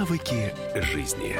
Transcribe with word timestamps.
Навыки 0.00 0.54
жизни. 0.76 1.36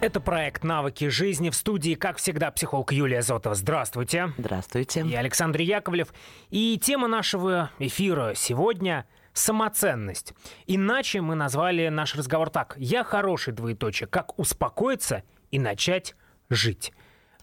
Это 0.00 0.18
проект 0.18 0.64
«Навыки 0.64 1.06
жизни» 1.06 1.50
в 1.50 1.54
студии, 1.54 1.94
как 1.94 2.16
всегда, 2.16 2.50
психолог 2.50 2.90
Юлия 2.90 3.22
Зотова. 3.22 3.54
Здравствуйте. 3.54 4.32
Здравствуйте. 4.36 5.04
Я 5.06 5.20
Александр 5.20 5.60
Яковлев. 5.60 6.12
И 6.50 6.80
тема 6.82 7.06
нашего 7.06 7.70
эфира 7.78 8.32
сегодня– 8.34 9.06
самоценность. 9.32 10.34
Иначе 10.66 11.20
мы 11.20 11.36
назвали 11.36 11.86
наш 11.90 12.16
разговор 12.16 12.50
так. 12.50 12.74
«Я 12.76 13.04
хороший, 13.04 13.54
двоеточие. 13.54 14.08
Как 14.08 14.36
успокоиться 14.36 15.22
и 15.52 15.60
начать 15.60 16.16
жить?» 16.50 16.92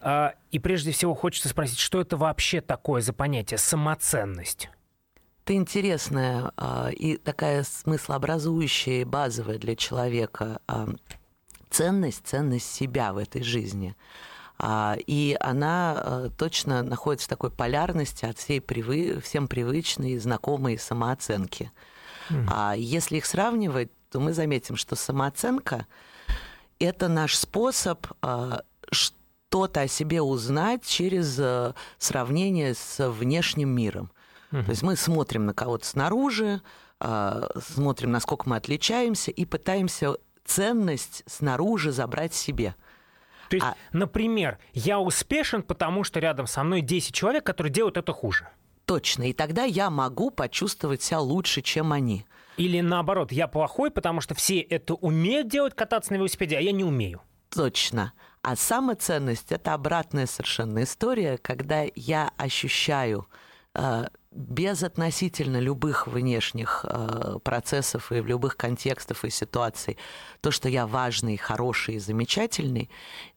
а, 0.01 0.33
И 0.51 0.59
прежде 0.59 0.91
всего 0.91 1.15
хочется 1.15 1.47
спросить, 1.47 1.79
что 1.79 2.01
это 2.01 2.17
вообще 2.17 2.59
такое 2.59 2.99
за 2.99 3.13
понятие 3.13 3.59
самоценность? 3.59 4.69
Это 5.49 5.55
интересная 5.55 6.51
а, 6.57 6.91
и 6.91 7.17
такая 7.17 7.63
смыслообразующая, 7.63 9.03
базовая 9.03 9.57
для 9.57 9.75
человека 9.75 10.61
а, 10.67 10.87
ценность, 11.71 12.21
ценность 12.23 12.71
себя 12.71 13.13
в 13.13 13.17
этой 13.17 13.41
жизни. 13.41 13.95
А, 14.59 14.95
и 15.07 15.35
она 15.39 16.03
э, 16.05 16.29
точно 16.37 16.83
находится 16.83 17.25
в 17.25 17.29
такой 17.29 17.49
полярности 17.49 18.25
от 18.25 18.37
всей 18.37 18.61
привы... 18.61 19.19
всем 19.21 19.47
привычной, 19.47 20.19
знакомой 20.19 20.77
самооценки. 20.77 21.71
Mm. 22.29 22.45
А 22.47 22.75
если 22.75 23.17
их 23.17 23.25
сравнивать, 23.25 23.89
то 24.11 24.19
мы 24.19 24.33
заметим, 24.33 24.75
что 24.75 24.95
самооценка– 24.95 25.87
это 26.79 27.07
наш 27.07 27.35
способ 27.35 28.05
а, 28.21 28.61
что-то 28.91 29.81
о 29.81 29.87
себе 29.87 30.21
узнать 30.21 30.85
через 30.85 31.41
сравнение 31.97 32.75
с 32.75 33.09
внешним 33.09 33.69
миром. 33.69 34.11
Mm-hmm. 34.51 34.63
То 34.63 34.69
есть 34.69 34.83
мы 34.83 34.95
смотрим 34.95 35.45
на 35.45 35.53
кого-то 35.53 35.85
снаружи, 35.85 36.61
а, 36.99 37.47
смотрим, 37.61 38.11
насколько 38.11 38.49
мы 38.49 38.55
отличаемся, 38.55 39.31
и 39.31 39.45
пытаемся 39.45 40.15
ценность 40.45 41.23
снаружи 41.27 41.91
забрать 41.91 42.33
себе. 42.33 42.75
То 43.49 43.55
есть, 43.55 43.65
а... 43.65 43.75
например, 43.93 44.59
я 44.73 44.99
успешен, 44.99 45.63
потому 45.63 46.03
что 46.03 46.19
рядом 46.19 46.47
со 46.47 46.63
мной 46.63 46.81
10 46.81 47.13
человек, 47.13 47.45
которые 47.45 47.71
делают 47.71 47.97
это 47.97 48.13
хуже. 48.13 48.47
Точно. 48.85 49.29
И 49.29 49.33
тогда 49.33 49.63
я 49.63 49.89
могу 49.89 50.31
почувствовать 50.31 51.03
себя 51.03 51.19
лучше, 51.19 51.61
чем 51.61 51.93
они. 51.93 52.25
Или 52.57 52.81
наоборот, 52.81 53.31
я 53.31 53.47
плохой, 53.47 53.91
потому 53.91 54.19
что 54.19 54.35
все 54.35 54.59
это 54.59 54.95
умеют 54.95 55.47
делать, 55.47 55.75
кататься 55.75 56.11
на 56.11 56.17
велосипеде, 56.17 56.57
а 56.57 56.59
я 56.59 56.71
не 56.71 56.83
умею. 56.83 57.21
Точно. 57.49 58.13
А 58.41 58.55
самоценность– 58.55 59.49
это 59.51 59.73
обратная 59.73 60.25
совершенно 60.25 60.83
история, 60.83 61.37
когда 61.37 61.85
я 61.95 62.31
ощущаю 62.37 63.27
э, 63.75 64.07
без 64.31 64.83
относительно 64.83 65.59
любых 65.59 66.07
внешних 66.07 66.85
э, 66.87 67.39
процессов 67.43 68.11
и 68.11 68.19
в 68.19 68.27
любых 68.27 68.57
контекстах 68.57 69.25
и 69.25 69.29
ситуаций, 69.29 69.97
то, 70.41 70.51
что 70.51 70.69
я 70.69 70.85
важный, 70.85 71.35
хороший 71.35 71.95
и 71.95 71.99
замечательный, 71.99 72.89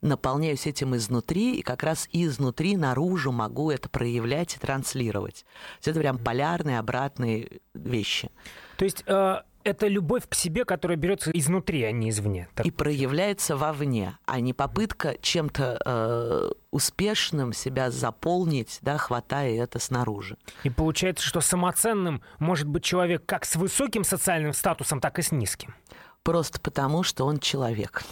наполняюсь 0.03 0.67
этим 0.67 0.95
изнутри, 0.95 1.57
и 1.57 1.63
как 1.63 1.83
раз 1.83 2.09
изнутри 2.13 2.77
наружу 2.77 3.33
могу 3.33 3.71
это 3.71 3.89
проявлять 3.89 4.57
и 4.57 4.59
транслировать. 4.59 5.47
Это 5.83 5.99
прям 5.99 6.19
полярные, 6.19 6.79
обратные 6.79 7.61
вещи. 7.73 8.31
То 8.77 8.85
есть 8.85 9.03
э, 9.07 9.43
это 9.65 9.87
любовь 9.87 10.25
к 10.29 10.35
себе, 10.35 10.65
которая 10.65 10.97
берется 10.97 11.31
изнутри, 11.33 11.83
а 11.85 11.93
не 11.93 12.11
извне. 12.11 12.49
Так. 12.55 12.67
И 12.67 12.71
проявляется 12.71 13.57
вовне, 13.57 14.19
а 14.27 14.41
не 14.41 14.53
попытка 14.53 15.17
чем-то 15.21 15.81
э, 15.85 16.51
успешным 16.71 17.53
себя 17.53 17.91
заполнить, 17.91 18.79
да, 18.83 18.99
хватая 18.99 19.63
это 19.63 19.79
снаружи. 19.79 20.37
И 20.65 20.71
получается, 20.71 21.27
что 21.27 21.41
самоценным 21.41 22.23
может 22.39 22.67
быть 22.67 22.85
человек 22.85 23.25
как 23.27 23.45
с 23.45 23.57
высоким 23.57 24.05
социальным 24.05 24.53
статусом, 24.53 25.01
так 25.01 25.19
и 25.19 25.23
с 25.23 25.33
низким. 25.33 25.75
Просто 26.23 26.61
потому, 26.61 27.03
что 27.03 27.25
он 27.25 27.39
человек. 27.39 28.05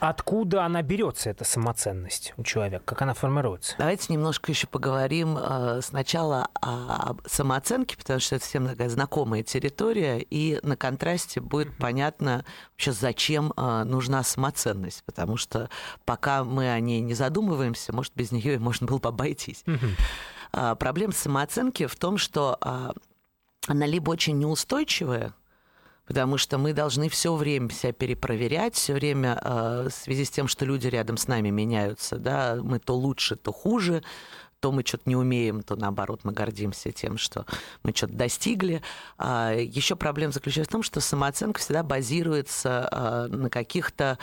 Откуда 0.00 0.64
она 0.64 0.80
берется, 0.80 1.28
эта 1.28 1.44
самоценность 1.44 2.32
у 2.38 2.42
человека? 2.42 2.82
Как 2.86 3.02
она 3.02 3.12
формируется? 3.12 3.74
Давайте 3.78 4.12
немножко 4.12 4.50
еще 4.50 4.66
поговорим 4.66 5.36
э, 5.38 5.80
сначала 5.82 6.48
о 6.54 7.16
самооценке, 7.26 7.98
потому 7.98 8.18
что 8.18 8.36
это 8.36 8.44
всем 8.44 8.66
такая 8.66 8.88
знакомая 8.88 9.42
территория, 9.42 10.18
и 10.18 10.58
на 10.62 10.76
контрасте 10.76 11.40
будет 11.40 11.76
понятно 11.76 12.46
вообще, 12.72 12.92
зачем 12.92 13.52
э, 13.56 13.84
нужна 13.84 14.22
самоценность, 14.22 15.04
потому 15.04 15.36
что 15.36 15.68
пока 16.06 16.44
мы 16.44 16.70
о 16.70 16.80
ней 16.80 17.00
не 17.00 17.12
задумываемся, 17.12 17.92
может, 17.92 18.14
без 18.14 18.32
нее 18.32 18.58
можно 18.58 18.86
было 18.86 18.98
бы 18.98 19.10
обойтись. 19.10 19.64
А, 20.52 20.74
проблема 20.74 21.12
самооценки 21.12 21.86
в 21.86 21.94
том, 21.94 22.18
что 22.18 22.58
а, 22.60 22.92
она 23.68 23.86
либо 23.86 24.10
очень 24.10 24.38
неустойчивая, 24.38 25.34
потому 26.10 26.38
что 26.38 26.58
мы 26.58 26.72
должны 26.72 27.08
все 27.08 27.32
время 27.36 27.70
себя 27.70 27.92
перепроверять, 27.92 28.74
все 28.74 28.94
время 28.94 29.40
э, 29.44 29.88
в 29.88 29.94
связи 29.94 30.24
с 30.24 30.30
тем, 30.30 30.48
что 30.48 30.64
люди 30.64 30.88
рядом 30.88 31.16
с 31.16 31.28
нами 31.28 31.50
меняются, 31.50 32.16
да, 32.16 32.58
мы 32.60 32.80
то 32.80 32.96
лучше, 32.96 33.36
то 33.36 33.52
хуже, 33.52 34.02
то 34.58 34.72
мы 34.72 34.84
что-то 34.84 35.04
не 35.06 35.14
умеем, 35.14 35.62
то 35.62 35.76
наоборот 35.76 36.22
мы 36.24 36.32
гордимся 36.32 36.90
тем, 36.90 37.16
что 37.16 37.46
мы 37.84 37.92
что-то 37.94 38.14
достигли. 38.14 38.82
А 39.18 39.52
еще 39.52 39.94
проблема 39.94 40.32
заключается 40.32 40.70
в 40.70 40.72
том, 40.72 40.82
что 40.82 40.98
самооценка 40.98 41.60
всегда 41.60 41.84
базируется 41.84 42.88
э, 42.90 43.26
на 43.32 43.48
каких-то 43.48 44.18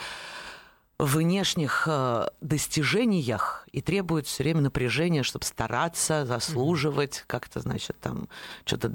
внешних 0.98 1.84
э, 1.86 2.26
достижениях 2.42 3.66
и 3.72 3.80
требует 3.80 4.26
все 4.26 4.42
время 4.42 4.60
напряжения, 4.60 5.22
чтобы 5.22 5.46
стараться, 5.46 6.26
заслуживать, 6.26 7.24
как-то, 7.26 7.60
значит, 7.60 7.96
там 7.98 8.28
что-то 8.66 8.92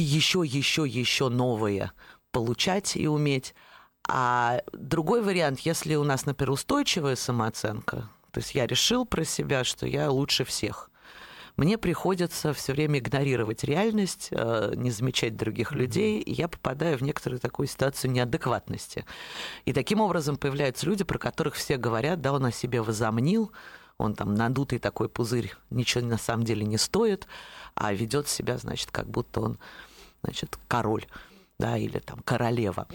еще, 0.00 0.42
еще, 0.44 0.86
еще 0.86 1.28
новое 1.28 1.92
получать 2.30 2.96
и 2.96 3.06
уметь. 3.06 3.54
А 4.08 4.62
другой 4.72 5.22
вариант, 5.22 5.60
если 5.60 5.94
у 5.94 6.04
нас, 6.04 6.26
например, 6.26 6.52
устойчивая 6.52 7.16
самооценка, 7.16 8.08
то 8.30 8.40
есть 8.40 8.54
я 8.54 8.66
решил 8.66 9.04
про 9.04 9.24
себя, 9.24 9.64
что 9.64 9.86
я 9.86 10.10
лучше 10.10 10.44
всех, 10.44 10.90
мне 11.56 11.76
приходится 11.76 12.54
все 12.54 12.72
время 12.72 12.98
игнорировать 12.98 13.62
реальность, 13.62 14.28
э, 14.30 14.72
не 14.74 14.90
замечать 14.90 15.36
других 15.36 15.72
людей, 15.72 16.20
и 16.20 16.32
я 16.32 16.48
попадаю 16.48 16.96
в 16.96 17.02
некоторую 17.02 17.40
такую 17.40 17.68
ситуацию 17.68 18.10
неадекватности. 18.10 19.04
И 19.66 19.72
таким 19.74 20.00
образом 20.00 20.38
появляются 20.38 20.86
люди, 20.86 21.04
про 21.04 21.18
которых 21.18 21.54
все 21.54 21.76
говорят, 21.76 22.22
да, 22.22 22.32
он 22.32 22.46
о 22.46 22.52
себе 22.52 22.80
возомнил, 22.80 23.52
он 24.02 24.14
там 24.14 24.34
надутый 24.34 24.78
такой 24.78 25.08
пузырь, 25.08 25.54
ничего 25.70 26.04
на 26.04 26.18
самом 26.18 26.44
деле 26.44 26.64
не 26.64 26.78
стоит, 26.78 27.26
а 27.74 27.92
ведет 27.92 28.28
себя, 28.28 28.58
значит, 28.58 28.90
как 28.90 29.08
будто 29.08 29.40
он, 29.40 29.58
значит, 30.22 30.58
король, 30.68 31.06
да, 31.58 31.76
или 31.76 31.98
там 31.98 32.20
королева. 32.24 32.88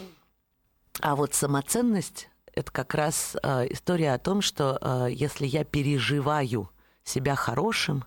А 1.02 1.16
вот 1.16 1.34
самоценность 1.34 2.30
это 2.54 2.72
как 2.72 2.96
раз 2.96 3.38
э, 3.42 3.68
история 3.70 4.14
о 4.14 4.18
том, 4.20 4.42
что 4.42 4.80
э, 4.82 5.10
если 5.12 5.46
я 5.46 5.64
переживаю 5.64 6.72
себя 7.04 7.36
хорошим, 7.36 8.04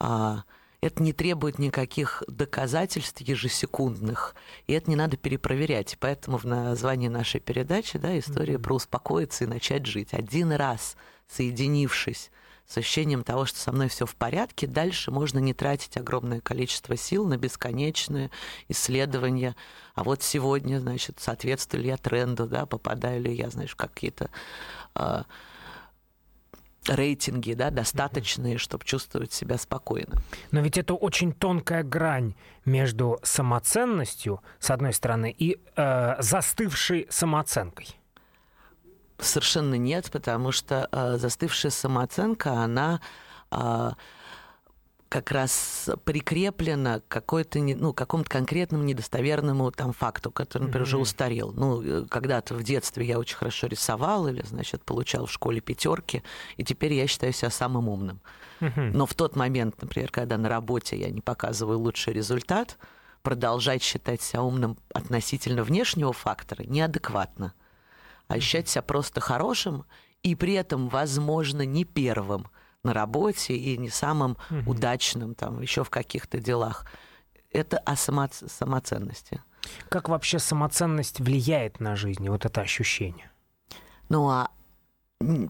э, 0.00 0.36
это 0.80 1.02
не 1.02 1.12
требует 1.12 1.58
никаких 1.58 2.22
доказательств 2.28 3.20
ежесекундных, 3.20 4.34
и 4.66 4.72
это 4.72 4.88
не 4.88 4.96
надо 4.96 5.16
перепроверять. 5.16 5.96
Поэтому 5.98 6.38
в 6.38 6.44
названии 6.44 7.08
нашей 7.08 7.40
передачи 7.40 7.98
да, 7.98 8.16
история 8.18 8.54
mm-hmm. 8.54 8.62
про 8.62 8.74
успокоиться 8.74 9.44
и 9.44 9.48
начать 9.48 9.86
жить. 9.86 10.12
Один 10.12 10.52
раз 10.52 10.96
соединившись 11.32 12.30
с 12.66 12.78
ощущением 12.78 13.22
того, 13.22 13.44
что 13.44 13.58
со 13.58 13.72
мной 13.72 13.88
все 13.88 14.06
в 14.06 14.14
порядке, 14.14 14.66
дальше 14.66 15.10
можно 15.10 15.38
не 15.38 15.52
тратить 15.52 15.96
огромное 15.96 16.40
количество 16.40 16.96
сил 16.96 17.26
на 17.26 17.36
бесконечные 17.36 18.30
исследования. 18.68 19.56
А 19.94 20.04
вот 20.04 20.22
сегодня, 20.22 20.78
значит, 20.80 21.16
соответствую 21.20 21.82
ли 21.82 21.88
я 21.88 21.96
тренду, 21.96 22.46
да, 22.46 22.64
попадаю 22.64 23.20
ли 23.20 23.34
я, 23.34 23.50
знаешь, 23.50 23.72
в 23.72 23.76
какие-то 23.76 24.30
э, 24.94 25.22
рейтинги, 26.86 27.52
да, 27.52 27.70
достаточные, 27.70 28.58
чтобы 28.58 28.84
чувствовать 28.84 29.32
себя 29.32 29.58
спокойно. 29.58 30.22
Но 30.50 30.60
ведь 30.60 30.78
это 30.78 30.94
очень 30.94 31.32
тонкая 31.32 31.82
грань 31.82 32.34
между 32.64 33.18
самоценностью, 33.22 34.40
с 34.60 34.70
одной 34.70 34.92
стороны, 34.92 35.34
и 35.36 35.60
э, 35.76 36.14
застывшей 36.20 37.06
самооценкой. 37.10 38.01
Совершенно 39.18 39.74
нет, 39.74 40.10
потому 40.10 40.52
что 40.52 40.88
э, 40.90 41.16
застывшая 41.18 41.70
самооценка, 41.70 42.52
она 42.52 43.00
э, 43.50 43.90
как 45.12 45.30
раз 45.30 45.90
прикреплена 46.04 47.00
к 47.00 47.08
какой-то, 47.08 47.58
ну, 47.58 47.92
какому-то 47.92 48.30
конкретному 48.30 48.82
недостоверному 48.82 49.70
там 49.70 49.92
факту, 49.92 50.30
который, 50.30 50.62
например, 50.62 50.84
mm-hmm. 50.84 50.88
уже 50.88 50.98
устарел. 50.98 51.52
Ну, 51.52 51.82
э, 51.82 52.06
когда-то 52.08 52.54
в 52.54 52.62
детстве 52.62 53.04
я 53.04 53.18
очень 53.18 53.36
хорошо 53.36 53.66
рисовал 53.66 54.26
или, 54.26 54.42
значит, 54.42 54.82
получал 54.84 55.26
в 55.26 55.32
школе 55.32 55.60
пятерки, 55.60 56.22
и 56.56 56.64
теперь 56.64 56.94
я 56.94 57.06
считаю 57.06 57.34
себя 57.34 57.50
самым 57.50 57.90
умным. 57.90 58.20
Mm-hmm. 58.60 58.92
Но 58.94 59.04
в 59.04 59.12
тот 59.12 59.36
момент, 59.36 59.82
например, 59.82 60.10
когда 60.10 60.38
на 60.38 60.48
работе 60.48 60.98
я 60.98 61.10
не 61.10 61.20
показываю 61.20 61.78
лучший 61.78 62.14
результат, 62.14 62.78
продолжать 63.22 63.82
считать 63.82 64.22
себя 64.22 64.42
умным 64.42 64.78
относительно 64.94 65.62
внешнего 65.62 66.14
фактора 66.14 66.64
неадекватно 66.64 67.52
ощущать 68.32 68.68
себя 68.68 68.82
просто 68.82 69.20
хорошим 69.20 69.84
и 70.22 70.34
при 70.34 70.54
этом, 70.54 70.88
возможно, 70.88 71.62
не 71.64 71.84
первым 71.84 72.48
на 72.84 72.92
работе 72.92 73.54
и 73.54 73.76
не 73.76 73.90
самым 73.90 74.36
угу. 74.50 74.72
удачным 74.72 75.34
там 75.34 75.60
еще 75.60 75.84
в 75.84 75.90
каких-то 75.90 76.38
делах. 76.38 76.86
Это 77.50 77.78
о 77.78 77.96
само- 77.96 78.28
самоценности. 78.48 79.42
Как 79.88 80.08
вообще 80.08 80.38
самоценность 80.38 81.20
влияет 81.20 81.80
на 81.80 81.96
жизнь, 81.96 82.28
вот 82.28 82.44
это 82.44 82.60
ощущение? 82.60 83.30
Ну 84.08 84.28
а 84.28 84.50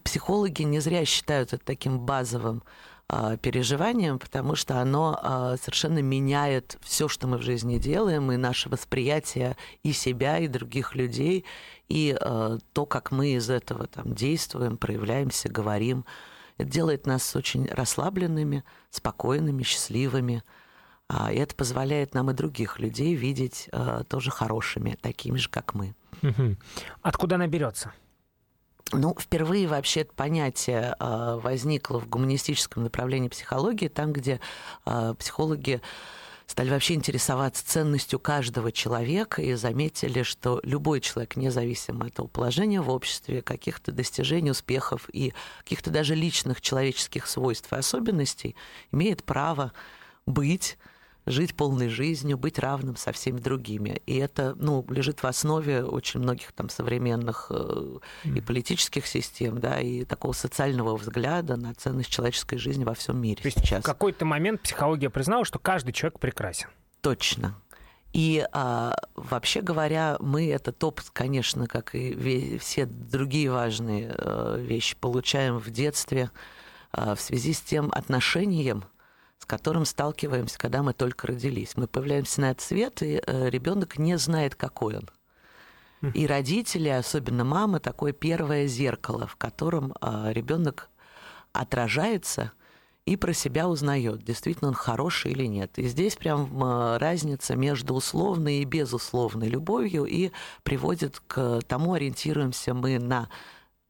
психологи 0.05 0.62
не 0.62 0.81
зря 0.81 1.05
считают 1.05 1.52
это 1.52 1.64
таким 1.64 1.99
базовым 2.00 2.62
э, 3.08 3.37
переживанием, 3.40 4.19
потому 4.19 4.55
что 4.55 4.81
оно 4.81 5.19
э, 5.23 5.56
совершенно 5.61 6.00
меняет 6.00 6.76
все, 6.82 7.08
что 7.08 7.26
мы 7.26 7.38
в 7.38 7.43
жизни 7.43 7.79
делаем, 7.79 8.31
и 8.32 8.37
наше 8.37 8.69
восприятие 8.69 9.56
и 9.82 9.93
себя, 9.93 10.38
и 10.38 10.49
других 10.49 10.94
людей, 10.94 11.44
и 11.92 12.16
э, 12.18 12.58
то, 12.72 12.86
как 12.86 13.10
мы 13.10 13.34
из 13.34 13.50
этого 13.50 13.86
там 13.86 14.14
действуем, 14.14 14.78
проявляемся, 14.78 15.50
говорим. 15.50 16.06
Это 16.56 16.70
делает 16.70 17.06
нас 17.06 17.36
очень 17.36 17.66
расслабленными, 17.66 18.64
спокойными, 18.90 19.62
счастливыми. 19.62 20.42
И 21.30 21.34
это 21.34 21.54
позволяет 21.54 22.14
нам 22.14 22.30
и 22.30 22.34
других 22.34 22.78
людей 22.78 23.14
видеть 23.14 23.68
тоже 24.08 24.30
хорошими, 24.30 24.96
такими 25.02 25.36
же, 25.36 25.50
как 25.50 25.74
мы. 25.74 25.94
Откуда 27.02 27.34
она 27.34 27.46
берется? 27.48 27.92
Ну, 28.92 29.16
впервые 29.18 29.66
вообще 29.68 30.00
это 30.00 30.12
понятие 30.14 30.94
э, 30.98 31.40
возникло 31.42 31.98
в 31.98 32.08
гуманистическом 32.08 32.82
направлении 32.82 33.28
психологии, 33.28 33.88
там, 33.88 34.12
где 34.12 34.40
э, 34.84 35.14
психологи 35.18 35.80
стали 36.52 36.69
вообще 36.69 36.93
интересоваться 36.93 37.66
ценностью 37.66 38.19
каждого 38.19 38.72
человека 38.72 39.40
и 39.40 39.54
заметили, 39.54 40.22
что 40.22 40.60
любой 40.64 41.00
человек, 41.00 41.37
независимо 41.37 42.04
от 42.08 42.19
его 42.19 42.28
положения 42.28 42.82
в 42.82 42.90
обществе, 42.90 43.40
каких-то 43.40 43.90
достижений, 43.90 44.50
успехов 44.50 45.08
и 45.14 45.32
каких-то 45.60 45.88
даже 45.88 46.14
личных 46.14 46.60
человеческих 46.60 47.26
свойств 47.26 47.72
и 47.72 47.76
особенностей, 47.76 48.54
имеет 48.93 49.25
право 49.25 49.72
быть 50.26 50.76
жить 51.26 51.54
полной 51.54 51.88
жизнью, 51.88 52.36
быть 52.36 52.58
равным 52.58 52.96
со 52.96 53.12
всеми 53.12 53.38
другими. 53.38 54.02
И 54.06 54.16
это 54.16 54.54
ну, 54.56 54.84
лежит 54.88 55.22
в 55.22 55.26
основе 55.26 55.84
очень 55.84 56.20
многих 56.20 56.52
там 56.52 56.69
современных 56.69 57.46
э, 57.50 57.98
и 58.24 58.40
политических 58.40 59.06
систем, 59.06 59.60
да, 59.60 59.80
и 59.80 60.04
такого 60.04 60.32
социального 60.32 60.96
взгляда 60.96 61.56
на 61.56 61.74
ценность 61.74 62.10
человеческой 62.10 62.56
жизни 62.56 62.84
во 62.84 62.94
всем 62.94 63.20
мире 63.20 63.36
То 63.36 63.46
есть 63.46 63.60
сейчас. 63.60 63.82
В 63.82 63.86
какой-то 63.86 64.24
момент 64.24 64.62
психология 64.62 65.10
признала, 65.10 65.44
что 65.44 65.58
каждый 65.58 65.92
человек 65.92 66.19
прекрасен. 66.19 66.69
Точно. 67.00 67.56
И 68.12 68.46
а, 68.52 68.94
вообще 69.14 69.62
говоря, 69.62 70.16
мы 70.20 70.50
этот 70.50 70.82
опыт, 70.84 71.06
конечно, 71.12 71.66
как 71.66 71.94
и 71.94 72.58
все 72.58 72.84
другие 72.84 73.50
важные 73.50 74.14
а, 74.14 74.56
вещи, 74.56 74.96
получаем 74.96 75.58
в 75.58 75.70
детстве 75.70 76.30
а, 76.92 77.14
в 77.14 77.20
связи 77.20 77.54
с 77.54 77.60
тем 77.62 77.90
отношением, 77.92 78.84
с 79.42 79.44
которым 79.44 79.84
сталкиваемся, 79.84 80.56
когда 80.56 80.84
мы 80.84 80.92
только 80.92 81.26
родились. 81.26 81.72
Мы 81.74 81.88
появляемся 81.88 82.40
на 82.42 82.52
этот 82.52 82.62
свет, 82.62 83.02
и 83.02 83.20
э, 83.26 83.50
ребенок 83.50 83.98
не 83.98 84.16
знает, 84.16 84.54
какой 84.54 84.98
он. 84.98 85.10
И 86.14 86.28
родители, 86.28 86.88
особенно 86.88 87.44
мама, 87.44 87.80
такое 87.80 88.12
первое 88.12 88.68
зеркало, 88.68 89.26
в 89.26 89.34
котором 89.34 89.94
э, 90.00 90.32
ребенок 90.32 90.90
отражается 91.52 92.52
и 93.04 93.16
про 93.16 93.32
себя 93.32 93.68
узнает, 93.68 94.22
действительно 94.22 94.68
он 94.68 94.74
хороший 94.74 95.32
или 95.32 95.46
нет. 95.46 95.76
И 95.76 95.88
здесь 95.88 96.14
прям 96.14 96.62
э, 96.62 96.98
разница 96.98 97.56
между 97.56 97.94
условной 97.94 98.58
и 98.60 98.64
безусловной 98.64 99.48
любовью 99.48 100.04
и 100.04 100.30
приводит 100.62 101.20
к 101.26 101.62
тому, 101.66 101.94
ориентируемся 101.94 102.74
мы 102.74 103.00
на 103.00 103.28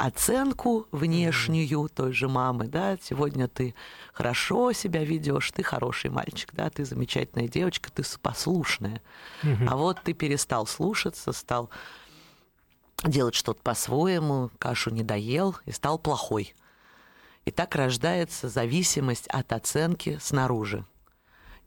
оценку 0.03 0.89
внешнюю 0.91 1.89
той 1.89 2.13
же 2.13 2.29
мамы, 2.29 2.67
да, 2.67 2.99
сегодня 3.01 3.47
ты 3.47 3.73
хорошо 4.13 4.73
себя 4.73 5.05
ведешь, 5.05 5.53
ты 5.53 5.63
хороший 5.63 6.11
мальчик, 6.11 6.53
да, 6.55 6.71
ты 6.71 6.85
замечательная 6.85 7.47
девочка, 7.47 7.89
ты 7.93 8.03
послушная. 8.21 9.01
А 9.43 9.77
вот 9.77 10.01
ты 10.03 10.13
перестал 10.13 10.67
слушаться, 10.67 11.33
стал 11.33 11.71
делать 13.05 13.37
что-то 13.37 13.63
по-своему, 13.63 14.51
кашу 14.59 14.91
не 14.91 15.05
доел 15.05 15.57
и 15.67 15.71
стал 15.71 16.01
плохой. 16.01 16.57
И 17.45 17.53
так 17.53 17.77
рождается 17.77 18.49
зависимость 18.49 19.29
от 19.29 19.53
оценки 19.53 20.19
снаружи. 20.21 20.85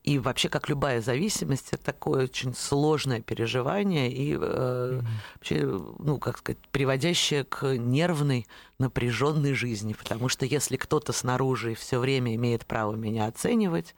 И 0.06 0.20
вообще, 0.20 0.50
как 0.50 0.70
любая 0.70 1.02
зависимость, 1.02 1.70
это 1.72 1.86
такое 1.86 2.26
очень 2.26 2.54
сложное 2.54 3.22
переживание 3.22 4.12
и 4.12 4.38
э, 4.40 5.02
вообще, 5.34 5.64
ну, 5.98 6.20
как 6.20 6.38
сказать, 6.38 6.60
приводящее 6.72 7.44
к 7.44 7.76
нервной, 7.76 8.46
напряженной 8.78 9.56
жизни. 9.56 9.94
Потому 9.94 10.30
что 10.30 10.46
если 10.46 10.78
кто-то 10.78 11.12
снаружи 11.12 11.74
все 11.74 11.98
время 11.98 12.36
имеет 12.36 12.68
право 12.68 12.94
меня 12.94 13.26
оценивать, 13.26 13.96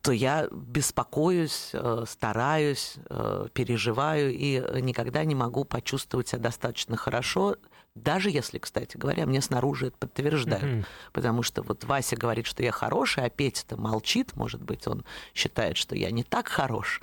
то 0.00 0.12
я 0.12 0.48
беспокоюсь, 0.50 1.72
э, 1.74 2.04
стараюсь, 2.08 2.94
э, 3.10 3.48
переживаю 3.52 4.32
и 4.32 4.64
никогда 4.80 5.24
не 5.24 5.34
могу 5.34 5.64
почувствовать 5.64 6.28
себя 6.28 6.40
достаточно 6.40 6.96
хорошо 6.96 7.56
даже 8.02 8.30
если, 8.30 8.58
кстати 8.58 8.96
говоря, 8.96 9.26
мне 9.26 9.40
снаружи 9.40 9.88
это 9.88 9.96
подтверждают. 9.98 10.64
Mm-hmm. 10.64 10.86
Потому 11.12 11.42
что 11.42 11.62
вот 11.62 11.84
Вася 11.84 12.16
говорит, 12.16 12.46
что 12.46 12.62
я 12.62 12.72
хороший, 12.72 13.24
а 13.24 13.30
Петя-то 13.30 13.76
молчит. 13.76 14.34
Может 14.36 14.62
быть, 14.62 14.86
он 14.86 15.04
считает, 15.34 15.76
что 15.76 15.96
я 15.96 16.10
не 16.10 16.22
так 16.22 16.48
хорош. 16.48 17.00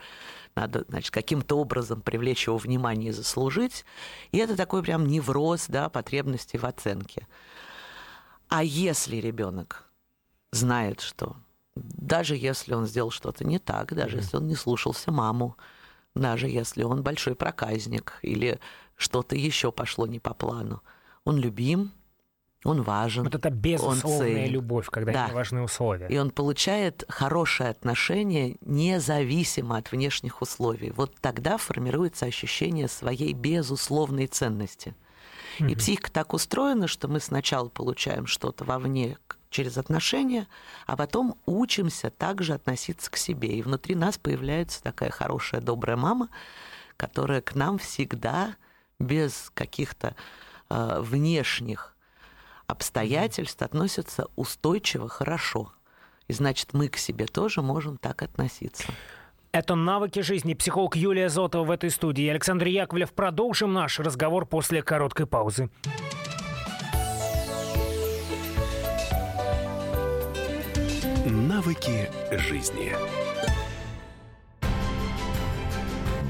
Надо, 0.56 0.86
значит, 0.88 1.12
каким-то 1.12 1.58
образом 1.58 2.02
привлечь 2.02 2.48
его 2.48 2.58
внимание 2.58 3.10
и 3.10 3.14
заслужить. 3.14 3.86
И 4.32 4.38
это 4.38 4.56
такой 4.56 4.82
прям 4.84 5.08
невроз, 5.08 5.66
да, 5.68 5.90
потребности 5.90 6.58
в 6.58 6.66
оценке. 6.66 7.28
А 8.50 8.64
если 8.64 9.18
ребенок 9.18 9.86
знает, 10.52 11.02
что 11.02 11.36
даже 11.76 12.36
если 12.36 12.74
он 12.74 12.88
сделал 12.88 13.12
что-то 13.12 13.46
не 13.46 13.60
так, 13.60 13.94
даже 13.94 14.18
mm-hmm. 14.18 14.22
если 14.22 14.38
он 14.38 14.48
не 14.48 14.56
слушался 14.56 15.12
маму, 15.12 15.56
даже 16.16 16.48
если 16.48 16.84
он 16.84 17.04
большой 17.04 17.36
проказник 17.36 18.18
или 18.22 18.60
что-то 18.98 19.36
еще 19.36 19.72
пошло 19.72 20.06
не 20.08 20.20
по 20.20 20.34
плану. 20.34 20.84
Он 21.24 21.38
любим, 21.38 21.92
он 22.64 22.82
важен. 22.82 23.24
Вот 23.24 23.36
это 23.36 23.50
безусловная 23.50 24.46
он 24.46 24.52
любовь, 24.52 24.90
когда 24.90 25.14
да. 25.14 25.28
не 25.28 25.34
важны 25.34 25.62
условия. 25.62 26.08
И 26.08 26.18
он 26.18 26.32
получает 26.32 27.06
хорошее 27.08 27.70
отношение 27.70 28.58
независимо 28.62 29.78
от 29.78 29.92
внешних 29.92 30.42
условий. 30.42 30.92
Вот 30.92 31.16
тогда 31.22 31.58
формируется 31.58 32.26
ощущение 32.26 32.88
своей 32.88 33.34
безусловной 33.34 34.28
ценности. 34.28 34.96
И 35.60 35.76
психика 35.76 36.12
так 36.12 36.34
устроена, 36.34 36.88
что 36.88 37.08
мы 37.08 37.20
сначала 37.20 37.68
получаем 37.70 38.28
что-то 38.28 38.64
вовне 38.64 39.18
через 39.50 39.78
отношения, 39.78 40.48
а 40.86 40.96
потом 40.96 41.36
учимся 41.46 42.12
также 42.12 42.54
относиться 42.54 43.10
к 43.10 43.18
себе. 43.18 43.50
И 43.50 43.62
внутри 43.64 43.96
нас 43.96 44.18
появляется 44.20 44.84
такая 44.84 45.10
хорошая, 45.10 45.62
добрая 45.62 45.98
мама, 45.98 46.30
которая 46.96 47.42
к 47.42 47.56
нам 47.56 47.80
всегда 47.80 48.56
без 49.00 49.52
каких-то 49.54 50.16
э, 50.70 51.00
внешних 51.02 51.96
обстоятельств 52.68 53.62
относится 53.62 54.28
устойчиво, 54.36 55.08
хорошо. 55.08 55.72
И 56.28 56.34
значит, 56.34 56.74
мы 56.74 56.90
к 56.90 56.98
себе 56.98 57.26
тоже 57.26 57.62
можем 57.62 57.98
так 57.98 58.22
относиться. 58.22 58.84
Это 59.54 59.76
«Навыки 59.76 60.20
жизни». 60.20 60.54
Психолог 60.54 60.96
Юлия 60.96 61.30
Зотова 61.30 61.64
в 61.64 61.72
этой 61.72 61.90
студии. 61.90 62.28
Александр 62.28 62.68
Яковлев. 62.68 63.14
Продолжим 63.14 63.74
наш 63.74 64.00
разговор 64.00 64.46
после 64.46 64.84
короткой 64.84 65.26
паузы. 65.26 65.70
Навыки 71.26 72.10
жизни. 72.32 72.94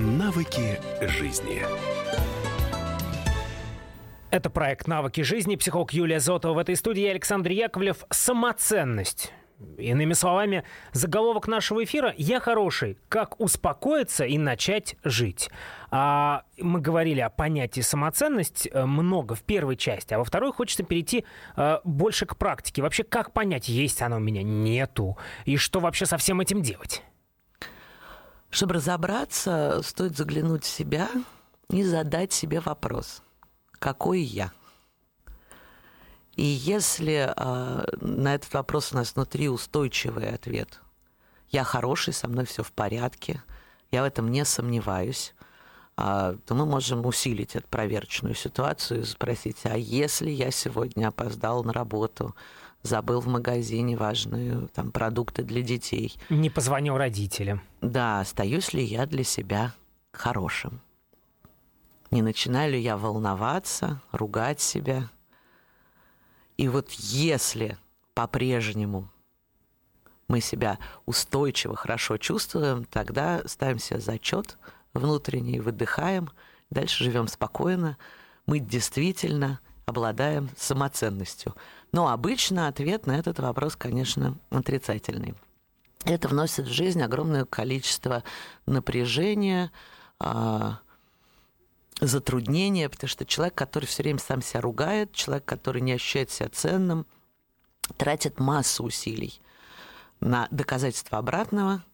Навыки 0.00 0.78
жизни. 1.00 1.64
Это 4.30 4.48
проект 4.48 4.86
«Навыки 4.86 5.22
жизни». 5.22 5.56
Психолог 5.56 5.92
Юлия 5.92 6.20
Зотова 6.20 6.54
в 6.54 6.58
этой 6.58 6.76
студии. 6.76 7.04
Александр 7.04 7.50
Яковлев. 7.50 8.04
Самоценность. 8.08 9.32
Иными 9.76 10.12
словами, 10.12 10.62
заголовок 10.92 11.48
нашего 11.48 11.82
эфира 11.82 12.14
«Я 12.16 12.38
хороший. 12.38 12.96
Как 13.08 13.40
успокоиться 13.40 14.24
и 14.24 14.38
начать 14.38 14.94
жить». 15.02 15.50
А 15.90 16.44
мы 16.58 16.80
говорили 16.80 17.20
о 17.20 17.28
понятии 17.28 17.80
самоценность 17.80 18.68
э, 18.70 18.84
много 18.84 19.34
в 19.34 19.42
первой 19.42 19.74
части, 19.74 20.14
а 20.14 20.18
во 20.18 20.24
второй 20.24 20.52
хочется 20.52 20.84
перейти 20.84 21.24
э, 21.56 21.78
больше 21.82 22.24
к 22.24 22.36
практике. 22.36 22.82
Вообще, 22.82 23.02
как 23.02 23.32
понять, 23.32 23.68
есть 23.68 24.00
оно 24.00 24.18
у 24.18 24.20
меня, 24.20 24.44
нету, 24.44 25.18
и 25.44 25.56
что 25.56 25.80
вообще 25.80 26.06
со 26.06 26.18
всем 26.18 26.40
этим 26.40 26.62
делать? 26.62 27.02
Чтобы 28.50 28.74
разобраться, 28.74 29.80
стоит 29.82 30.16
заглянуть 30.16 30.64
в 30.64 30.68
себя 30.68 31.08
и 31.70 31.82
задать 31.82 32.32
себе 32.32 32.60
вопрос, 32.60 33.22
какой 33.78 34.20
я? 34.20 34.52
И 36.34 36.44
если 36.44 37.32
э, 37.36 37.84
на 38.00 38.34
этот 38.34 38.54
вопрос 38.54 38.92
у 38.92 38.96
нас 38.96 39.14
внутри 39.14 39.48
устойчивый 39.48 40.30
ответ, 40.30 40.80
я 41.50 41.64
хороший, 41.64 42.12
со 42.12 42.28
мной 42.28 42.44
все 42.44 42.62
в 42.62 42.72
порядке, 42.72 43.42
я 43.90 44.02
в 44.02 44.06
этом 44.06 44.30
не 44.30 44.44
сомневаюсь, 44.44 45.34
а, 45.96 46.36
то 46.46 46.54
мы 46.54 46.64
можем 46.64 47.04
усилить 47.06 47.56
эту 47.56 47.66
проверочную 47.66 48.36
ситуацию 48.36 49.00
и 49.00 49.04
спросить, 49.04 49.58
а 49.64 49.76
если 49.76 50.30
я 50.30 50.52
сегодня 50.52 51.08
опоздал 51.08 51.64
на 51.64 51.72
работу, 51.72 52.36
забыл 52.82 53.20
в 53.20 53.26
магазине 53.26 53.96
важные 53.96 54.68
там, 54.68 54.92
продукты 54.92 55.42
для 55.42 55.62
детей. 55.62 56.18
Не 56.30 56.50
позвонил 56.50 56.96
родителям. 56.96 57.62
Да, 57.80 58.20
остаюсь 58.20 58.72
ли 58.72 58.82
я 58.82 59.06
для 59.06 59.24
себя 59.24 59.74
хорошим? 60.12 60.80
Не 62.10 62.22
начинаю 62.22 62.72
ли 62.72 62.80
я 62.80 62.96
волноваться, 62.96 64.00
ругать 64.12 64.60
себя? 64.60 65.10
И 66.56 66.68
вот 66.68 66.90
если 66.92 67.76
по-прежнему 68.14 69.10
мы 70.26 70.40
себя 70.40 70.78
устойчиво, 71.06 71.76
хорошо 71.76 72.16
чувствуем, 72.16 72.84
тогда 72.84 73.42
ставим 73.46 73.78
себе 73.78 74.00
зачет– 74.00 74.58
внутренний, 74.98 75.60
выдыхаем, 75.60 76.30
дальше 76.70 77.04
живем 77.04 77.28
спокойно. 77.28 77.96
Мы 78.46 78.58
действительно 78.58 79.60
обладаем 79.86 80.50
самоценностью. 80.56 81.54
Но 81.92 82.08
обычно 82.08 82.68
ответ 82.68 83.06
на 83.06 83.18
этот 83.18 83.38
вопрос, 83.38 83.76
конечно, 83.76 84.36
отрицательный. 84.50 85.34
Это 86.04 86.28
вносит 86.28 86.66
в 86.66 86.72
жизнь 86.72 87.02
огромное 87.02 87.44
количество 87.44 88.22
напряжения, 88.66 89.72
а, 90.18 90.78
затруднения, 92.00 92.88
потому 92.88 93.08
что 93.08 93.24
человек, 93.24 93.54
который 93.54 93.86
все 93.86 94.02
время 94.02 94.18
сам 94.18 94.42
себя 94.42 94.60
ругает, 94.60 95.12
человек, 95.12 95.44
который 95.44 95.82
не 95.82 95.92
ощущает 95.92 96.30
себя 96.30 96.48
ценным, 96.48 97.06
тратит 97.96 98.38
массу 98.38 98.84
усилий 98.84 99.40
на 100.20 100.48
доказательство 100.50 101.18
обратного, 101.18 101.84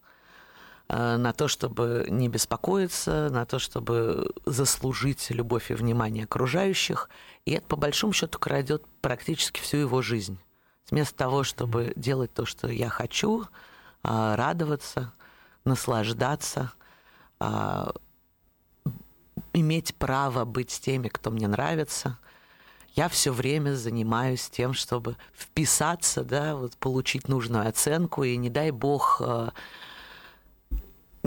на 0.87 1.33
то, 1.33 1.47
чтобы 1.47 2.05
не 2.09 2.29
беспокоиться, 2.29 3.29
на 3.31 3.45
то, 3.45 3.57
чтобы 3.57 4.31
заслужить 4.45 5.31
любовь 5.31 5.71
и 5.71 5.73
внимание 5.73 6.25
окружающих. 6.25 7.09
И 7.45 7.51
это, 7.51 7.65
по 7.65 7.75
большому 7.75 8.13
счету, 8.13 8.37
крадет 8.37 8.83
практически 9.01 9.59
всю 9.59 9.77
его 9.77 10.01
жизнь. 10.01 10.37
Вместо 10.89 11.15
того, 11.15 11.43
чтобы 11.43 11.93
делать 11.95 12.33
то, 12.33 12.45
что 12.45 12.67
я 12.67 12.89
хочу, 12.89 13.43
э, 13.43 13.47
радоваться, 14.03 15.13
наслаждаться, 15.63 16.71
э, 17.39 17.91
иметь 19.53 19.95
право 19.95 20.45
быть 20.45 20.79
теми, 20.79 21.07
кто 21.07 21.31
мне 21.31 21.47
нравится, 21.47 22.19
я 22.93 23.09
все 23.09 23.33
время 23.33 23.73
занимаюсь 23.73 24.49
тем, 24.49 24.73
чтобы 24.73 25.17
вписаться, 25.33 26.23
да, 26.23 26.55
вот 26.55 26.77
получить 26.77 27.27
нужную 27.27 27.67
оценку, 27.67 28.23
и 28.23 28.37
не 28.37 28.49
дай 28.49 28.71
бог 28.71 29.21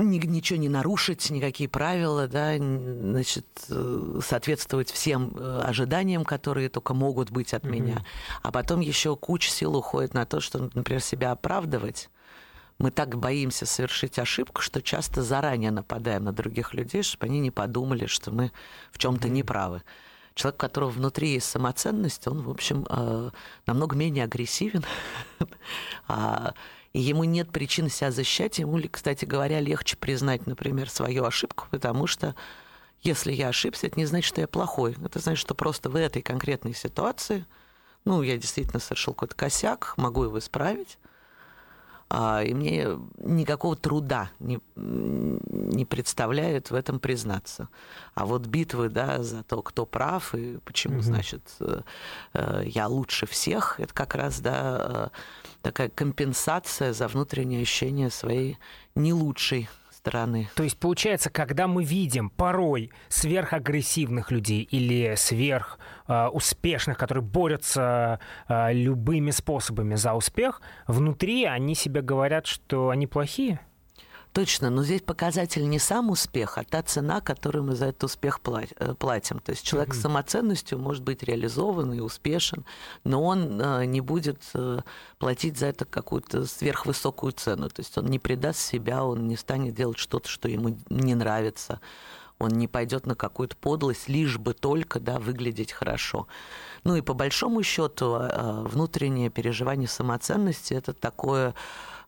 ничего 0.02 0.58
не 0.58 0.68
нарушить, 0.68 1.30
никакие 1.30 1.68
правила, 1.68 2.28
да, 2.28 2.56
значит, 2.56 3.46
э, 3.68 4.20
соответствовать 4.24 4.90
всем 4.90 5.32
э, 5.36 5.60
ожиданиям, 5.64 6.24
которые 6.24 6.68
только 6.68 6.94
могут 6.94 7.30
быть 7.30 7.54
от 7.54 7.64
mm-hmm. 7.64 7.70
меня. 7.70 8.04
А 8.42 8.52
потом 8.52 8.80
еще 8.80 9.16
куча 9.16 9.50
сил 9.50 9.76
уходит 9.76 10.14
на 10.14 10.26
то, 10.26 10.40
что, 10.40 10.70
например, 10.74 11.00
себя 11.00 11.32
оправдывать. 11.32 12.10
Мы 12.78 12.90
так 12.92 13.18
боимся 13.18 13.66
совершить 13.66 14.18
ошибку, 14.18 14.60
что 14.60 14.80
часто 14.80 15.22
заранее 15.22 15.72
нападаем 15.72 16.24
на 16.24 16.32
других 16.32 16.74
людей, 16.74 17.02
чтобы 17.02 17.26
они 17.26 17.40
не 17.40 17.50
подумали, 17.50 18.06
что 18.06 18.30
мы 18.30 18.52
в 18.92 18.98
чем-то 18.98 19.26
mm-hmm. 19.26 19.32
неправы. 19.32 19.82
Человек, 20.34 20.54
у 20.54 20.60
которого 20.60 20.90
внутри 20.90 21.30
есть 21.30 21.50
самоценность, 21.50 22.28
он, 22.28 22.42
в 22.42 22.50
общем, 22.50 22.86
э, 22.88 23.30
намного 23.66 23.96
менее 23.96 24.24
агрессивен. 24.24 24.84
И 26.92 27.00
ему 27.00 27.24
нет 27.24 27.50
причин 27.50 27.88
себя 27.88 28.10
защищать. 28.10 28.58
Ему, 28.58 28.80
кстати 28.90 29.24
говоря, 29.24 29.60
легче 29.60 29.96
признать, 29.96 30.46
например, 30.46 30.88
свою 30.90 31.24
ошибку, 31.24 31.66
потому 31.70 32.06
что 32.06 32.34
если 33.02 33.32
я 33.32 33.48
ошибся, 33.48 33.86
это 33.86 33.98
не 33.98 34.06
значит, 34.06 34.28
что 34.28 34.40
я 34.40 34.48
плохой. 34.48 34.96
Это 35.04 35.18
значит, 35.18 35.40
что 35.40 35.54
просто 35.54 35.90
в 35.90 35.96
этой 35.96 36.22
конкретной 36.22 36.74
ситуации, 36.74 37.46
ну, 38.04 38.22
я 38.22 38.36
действительно 38.36 38.80
совершил 38.80 39.14
какой-то 39.14 39.36
косяк, 39.36 39.94
могу 39.96 40.24
его 40.24 40.38
исправить, 40.38 40.98
и 42.10 42.54
мне 42.54 42.88
никакого 43.18 43.76
труда 43.76 44.30
не, 44.40 44.60
не 44.76 45.84
представляет 45.84 46.70
в 46.70 46.74
этом 46.74 47.00
признаться. 47.00 47.68
А 48.14 48.24
вот 48.24 48.46
битвы, 48.46 48.88
да, 48.88 49.22
за 49.22 49.42
то, 49.42 49.60
кто 49.60 49.84
прав 49.84 50.34
и 50.34 50.58
почему, 50.64 50.96
угу. 50.96 51.02
значит, 51.02 51.42
э, 51.60 51.82
э, 52.32 52.62
я 52.64 52.88
лучше 52.88 53.26
всех, 53.26 53.78
это 53.78 53.92
как 53.92 54.14
раз, 54.14 54.40
да, 54.40 55.10
э, 55.12 55.18
такая 55.60 55.90
компенсация 55.90 56.94
за 56.94 57.08
внутреннее 57.08 57.62
ощущение 57.62 58.10
своей 58.10 58.58
не 58.94 59.12
лучшей 59.12 59.68
стороны. 60.08 60.48
То 60.54 60.62
есть 60.62 60.78
получается, 60.78 61.30
когда 61.30 61.66
мы 61.66 61.84
видим 61.84 62.30
порой 62.30 62.90
сверхагрессивных 63.08 64.30
людей 64.30 64.62
или 64.62 65.14
сверх 65.16 65.78
э, 66.06 66.26
успешных, 66.26 66.98
которые 66.98 67.22
борются 67.22 68.20
э, 68.48 68.72
любыми 68.72 69.30
способами 69.30 69.94
за 69.94 70.14
успех, 70.14 70.60
внутри 70.86 71.44
они 71.44 71.74
себе 71.74 72.02
говорят, 72.02 72.46
что 72.46 72.90
они 72.90 73.06
плохие? 73.06 73.60
Точно, 74.32 74.70
но 74.70 74.84
здесь 74.84 75.02
показатель 75.02 75.68
не 75.68 75.78
сам 75.78 76.10
успех, 76.10 76.58
а 76.58 76.64
та 76.64 76.82
цена, 76.82 77.20
которую 77.20 77.64
мы 77.64 77.74
за 77.74 77.86
этот 77.86 78.04
успех 78.04 78.40
э, 78.44 78.94
платим. 78.94 79.40
То 79.40 79.52
есть 79.52 79.64
человек 79.64 79.94
с 79.94 80.00
самоценностью 80.00 80.78
может 80.78 81.02
быть 81.02 81.22
реализован 81.22 81.92
и 81.92 82.00
успешен, 82.00 82.64
но 83.04 83.22
он 83.22 83.60
э, 83.60 83.84
не 83.86 84.00
будет 84.00 84.40
э, 84.54 84.80
платить 85.18 85.58
за 85.58 85.66
это 85.66 85.84
какую-то 85.86 86.46
сверхвысокую 86.46 87.32
цену. 87.32 87.68
То 87.68 87.80
есть 87.80 87.96
он 87.96 88.06
не 88.06 88.18
предаст 88.18 88.60
себя, 88.60 89.04
он 89.04 89.26
не 89.26 89.36
станет 89.36 89.74
делать 89.74 89.98
что-то, 89.98 90.28
что 90.28 90.48
ему 90.48 90.76
не 90.90 91.14
нравится. 91.14 91.80
Он 92.38 92.50
не 92.50 92.68
пойдет 92.68 93.06
на 93.06 93.16
какую-то 93.16 93.56
подлость, 93.56 94.08
лишь 94.08 94.38
бы 94.38 94.54
только 94.54 95.00
да, 95.00 95.18
выглядеть 95.18 95.72
хорошо. 95.72 96.28
Ну 96.84 96.94
и 96.94 97.00
по 97.00 97.12
большому 97.12 97.64
счету 97.64 98.16
внутреннее 98.62 99.28
переживание 99.28 99.88
самоценности 99.88 100.72
это 100.74 100.92
такое 100.92 101.56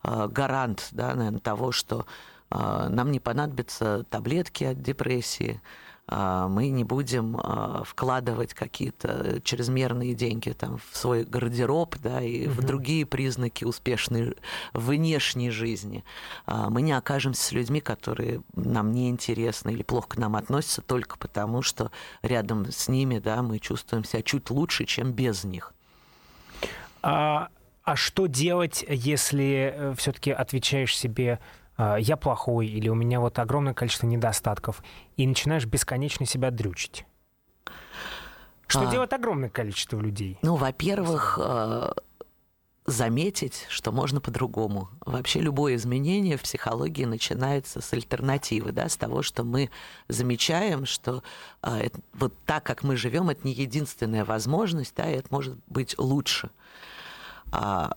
гарант 0.03 0.89
да, 0.93 1.15
наверное, 1.15 1.41
того, 1.41 1.73
что 1.73 2.07
э, 2.51 2.89
нам 2.89 3.11
не 3.11 3.21
понадобятся 3.21 4.05
таблетки 4.11 4.65
от 4.65 4.83
депрессии, 4.83 5.61
э, 6.09 6.47
мы 6.49 6.69
не 6.69 6.85
будем 6.85 7.39
вкладывать 7.85 8.55
какие-то 8.55 9.41
чрезмерные 9.43 10.15
деньги 10.15 10.51
там, 10.51 10.79
в 10.91 10.97
свой 10.97 11.25
гардероб 11.25 11.97
да, 11.99 12.23
и 12.23 12.47
угу. 12.47 12.55
в 12.55 12.65
другие 12.65 13.07
признаки 13.07 13.65
успешной 13.65 14.37
внешней 14.73 15.51
жизни. 15.51 16.05
Мы 16.47 16.83
не 16.83 16.93
окажемся 16.93 17.43
с 17.43 17.53
людьми, 17.53 17.81
которые 17.81 18.43
нам 18.55 18.93
не 18.93 19.11
интересны 19.11 19.71
или 19.71 19.83
плохо 19.83 20.09
к 20.09 20.17
нам 20.17 20.37
относятся 20.37 20.83
только 20.83 21.19
потому, 21.19 21.63
что 21.63 21.91
рядом 22.23 22.71
с 22.71 22.89
ними 22.89 23.19
да, 23.19 23.43
мы 23.43 23.59
чувствуем 23.59 24.05
себя 24.05 24.23
чуть 24.23 24.51
лучше, 24.51 24.85
чем 24.85 25.13
без 25.13 25.45
них. 25.45 25.75
А 27.03 27.49
а 27.91 27.97
что 27.97 28.27
делать, 28.27 28.85
если 28.89 29.75
э, 29.75 29.95
все-таки 29.97 30.31
отвечаешь 30.31 30.97
себе 30.97 31.41
«А, 31.77 31.97
я 31.97 32.17
плохой 32.17 32.69
или 32.69 32.89
у 32.89 32.95
меня 32.95 33.19
вот 33.19 33.39
огромное 33.41 33.75
количество 33.75 34.07
недостатков, 34.07 34.81
и 35.17 35.27
начинаешь 35.27 35.67
бесконечно 35.67 36.25
себя 36.25 36.53
дрючить? 36.53 37.05
Что 38.69 38.83
а, 38.83 38.91
делает 38.93 39.13
огромное 39.13 39.49
количество 39.49 39.99
людей? 39.99 40.39
Ну, 40.43 40.55
во-первых, 40.55 41.37
э, 41.43 41.91
заметить, 42.87 43.67
что 43.69 43.91
можно 43.91 44.21
по-другому. 44.21 44.89
Вообще 45.05 45.41
любое 45.41 45.75
изменение 45.75 46.37
в 46.37 46.43
психологии 46.43 47.07
начинается 47.07 47.81
с 47.81 47.93
альтернативы, 47.93 48.71
да, 48.71 48.89
с 48.89 48.97
того, 48.97 49.23
что 49.23 49.43
мы 49.43 49.69
замечаем, 50.07 50.87
что 50.87 51.25
э, 51.65 51.89
вот 52.13 52.35
так, 52.47 52.63
как 52.63 52.85
мы 52.85 52.97
живем, 52.97 53.31
это 53.31 53.45
не 53.45 53.53
единственная 53.53 54.25
возможность, 54.25 54.95
да, 54.95 55.11
и 55.11 55.17
это 55.17 55.27
может 55.31 55.57
быть 55.67 55.99
лучше. 55.99 56.51
А, 57.53 57.93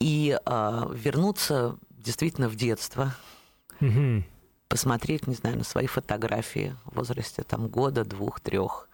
и 0.00 0.38
а, 0.44 0.88
вернуться 0.92 1.78
действительно 1.90 2.48
в 2.48 2.56
детство, 2.56 3.14
угу. 3.80 4.24
посмотреть, 4.68 5.26
не 5.26 5.34
знаю, 5.34 5.58
на 5.58 5.64
свои 5.64 5.86
фотографии 5.86 6.74
в 6.84 6.96
возрасте 6.96 7.42
там 7.42 7.68
года, 7.68 8.04
двух, 8.04 8.40
трех, 8.40 8.88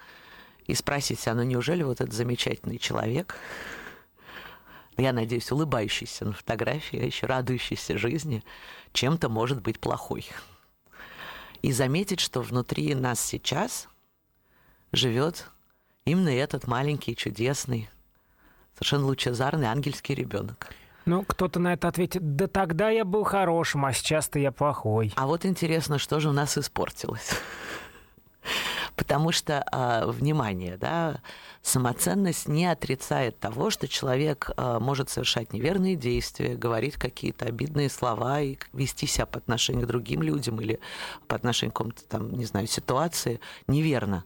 и 0.67 0.75
спросить 0.75 1.21
себя, 1.21 1.35
ну 1.35 1.43
неужели 1.43 1.83
вот 1.83 2.01
этот 2.01 2.13
замечательный 2.13 2.79
человек, 2.79 3.37
я 4.99 5.13
надеюсь, 5.13 5.51
улыбающийся 5.51 6.25
на 6.27 6.33
фотографии, 6.33 7.05
еще 7.05 7.27
радующийся 7.27 7.97
жизни, 7.97 8.43
чем-то 8.93 9.29
может 9.29 9.63
быть 9.63 9.79
плохой. 9.79 10.27
И 11.63 11.73
заметить, 11.73 12.21
что 12.21 12.43
внутри 12.43 12.95
нас 12.95 13.21
сейчас 13.21 13.89
живет 14.93 15.51
именно 16.05 16.31
этот 16.31 16.67
маленький, 16.67 17.17
чудесный, 17.17 17.89
совершенно 18.79 19.07
лучезарный 19.07 19.67
ангельский 19.67 20.15
ребенок. 20.15 20.69
Ну, 21.05 21.23
кто-то 21.23 21.59
на 21.59 21.73
это 21.73 21.89
ответит, 21.89 22.37
да 22.37 22.47
тогда 22.47 22.91
я 22.91 23.05
был 23.05 23.25
хорошим, 23.25 23.85
а 23.87 23.93
сейчас-то 23.93 24.39
я 24.39 24.53
плохой. 24.53 25.13
А 25.17 25.27
вот 25.27 25.47
интересно, 25.47 25.99
что 25.99 26.21
же 26.21 26.29
у 26.29 26.33
нас 26.33 26.57
испортилось. 26.59 27.31
Потому 28.95 29.33
что, 29.33 29.65
э, 29.73 30.11
внимание, 30.11 30.77
да, 30.77 31.21
самоценность 31.63 32.49
не 32.49 32.67
отрицает 32.67 33.39
того, 33.39 33.71
что 33.71 33.89
человек 33.89 34.51
э, 34.57 34.79
может 34.81 35.09
совершать 35.09 35.53
неверные 35.53 35.97
действия, 35.97 36.57
говорить 36.57 36.95
какие-то 36.95 37.47
обидные 37.47 37.91
слова 37.91 38.41
и 38.41 38.59
вести 38.73 39.07
себя 39.07 39.27
по 39.27 39.39
отношению 39.39 39.87
к 39.87 39.89
другим 39.89 40.23
людям 40.23 40.61
или 40.61 40.81
по 41.27 41.37
отношению 41.37 41.73
к 41.73 41.77
какому-то 41.77 42.05
там, 42.05 42.33
не 42.33 42.45
знаю, 42.45 42.67
ситуации 42.67 43.41
неверно, 43.67 44.25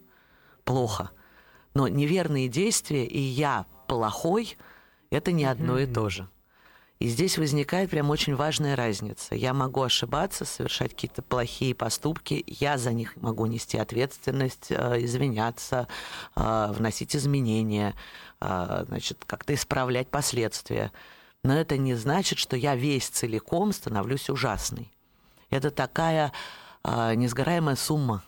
плохо. 0.65 1.11
Но 1.75 1.89
неверные 1.89 2.49
действия 2.49 3.07
и 3.07 3.21
я 3.21 3.67
плохой– 3.93 4.57
это 5.11 5.33
не 5.33 5.45
одно 5.45 5.79
и 5.79 5.87
то 5.87 6.09
же. 6.09 6.27
И 6.99 7.09
здесь 7.09 7.37
возникает 7.37 7.91
прям 7.91 8.09
очень 8.09 8.35
важная 8.35 8.75
разница. 8.75 9.35
Я 9.35 9.53
могу 9.53 9.83
ошибаться, 9.83 10.47
совершать 10.47 10.93
какие-то 10.93 11.21
плохие 11.21 11.75
поступки, 11.75 12.43
я 12.47 12.79
за 12.79 12.93
них 12.93 13.17
могу 13.17 13.45
нести 13.45 13.77
ответственность, 13.77 14.69
э, 14.71 15.05
извиняться, 15.05 15.89
э, 16.37 16.73
вносить 16.73 17.15
изменения, 17.15 17.95
э, 18.41 18.85
значит, 18.89 19.25
как-то 19.27 19.53
исправлять 19.53 20.09
последствия. 20.09 20.91
Но 21.43 21.55
это 21.55 21.77
не 21.77 21.95
значит, 21.95 22.39
что 22.39 22.57
я 22.57 22.75
весь 22.75 23.09
целиком 23.09 23.73
становлюсь 23.73 24.31
ужасной. 24.31 24.91
Это 25.51 25.71
такая 25.71 26.33
несгораемая 26.85 27.77
сумма. 27.77 28.25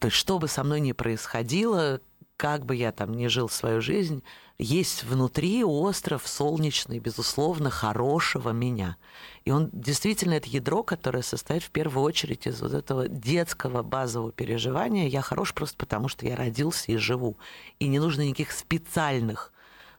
То 0.00 0.08
есть, 0.08 0.16
что 0.16 0.38
бы 0.38 0.48
со 0.48 0.64
мной 0.64 0.80
ни 0.80 0.92
происходило, 0.92 2.00
как 2.36 2.66
бы 2.66 2.74
я 2.74 2.92
там 2.92 3.14
ни 3.14 3.26
жил 3.28 3.48
свою 3.48 3.80
жизнь, 3.80 4.22
есть 4.58 5.04
внутри 5.04 5.64
остров 5.64 6.26
солнечный, 6.26 6.98
безусловно, 6.98 7.70
хорошего 7.70 8.50
меня. 8.50 8.96
И 9.44 9.50
он 9.50 9.70
действительно 9.72 10.34
это 10.34 10.48
ядро, 10.48 10.82
которое 10.82 11.22
состоит 11.22 11.62
в 11.62 11.70
первую 11.70 12.04
очередь 12.04 12.46
из 12.46 12.60
вот 12.60 12.72
этого 12.72 13.08
детского 13.08 13.82
базового 13.82 14.32
переживания. 14.32 15.08
Я 15.08 15.22
хорош 15.22 15.52
просто 15.52 15.76
потому, 15.76 16.08
что 16.08 16.26
я 16.26 16.36
родился 16.36 16.92
и 16.92 16.96
живу. 16.96 17.36
И 17.78 17.88
не 17.88 17.98
нужно 17.98 18.22
никаких 18.22 18.52
специальных 18.52 19.52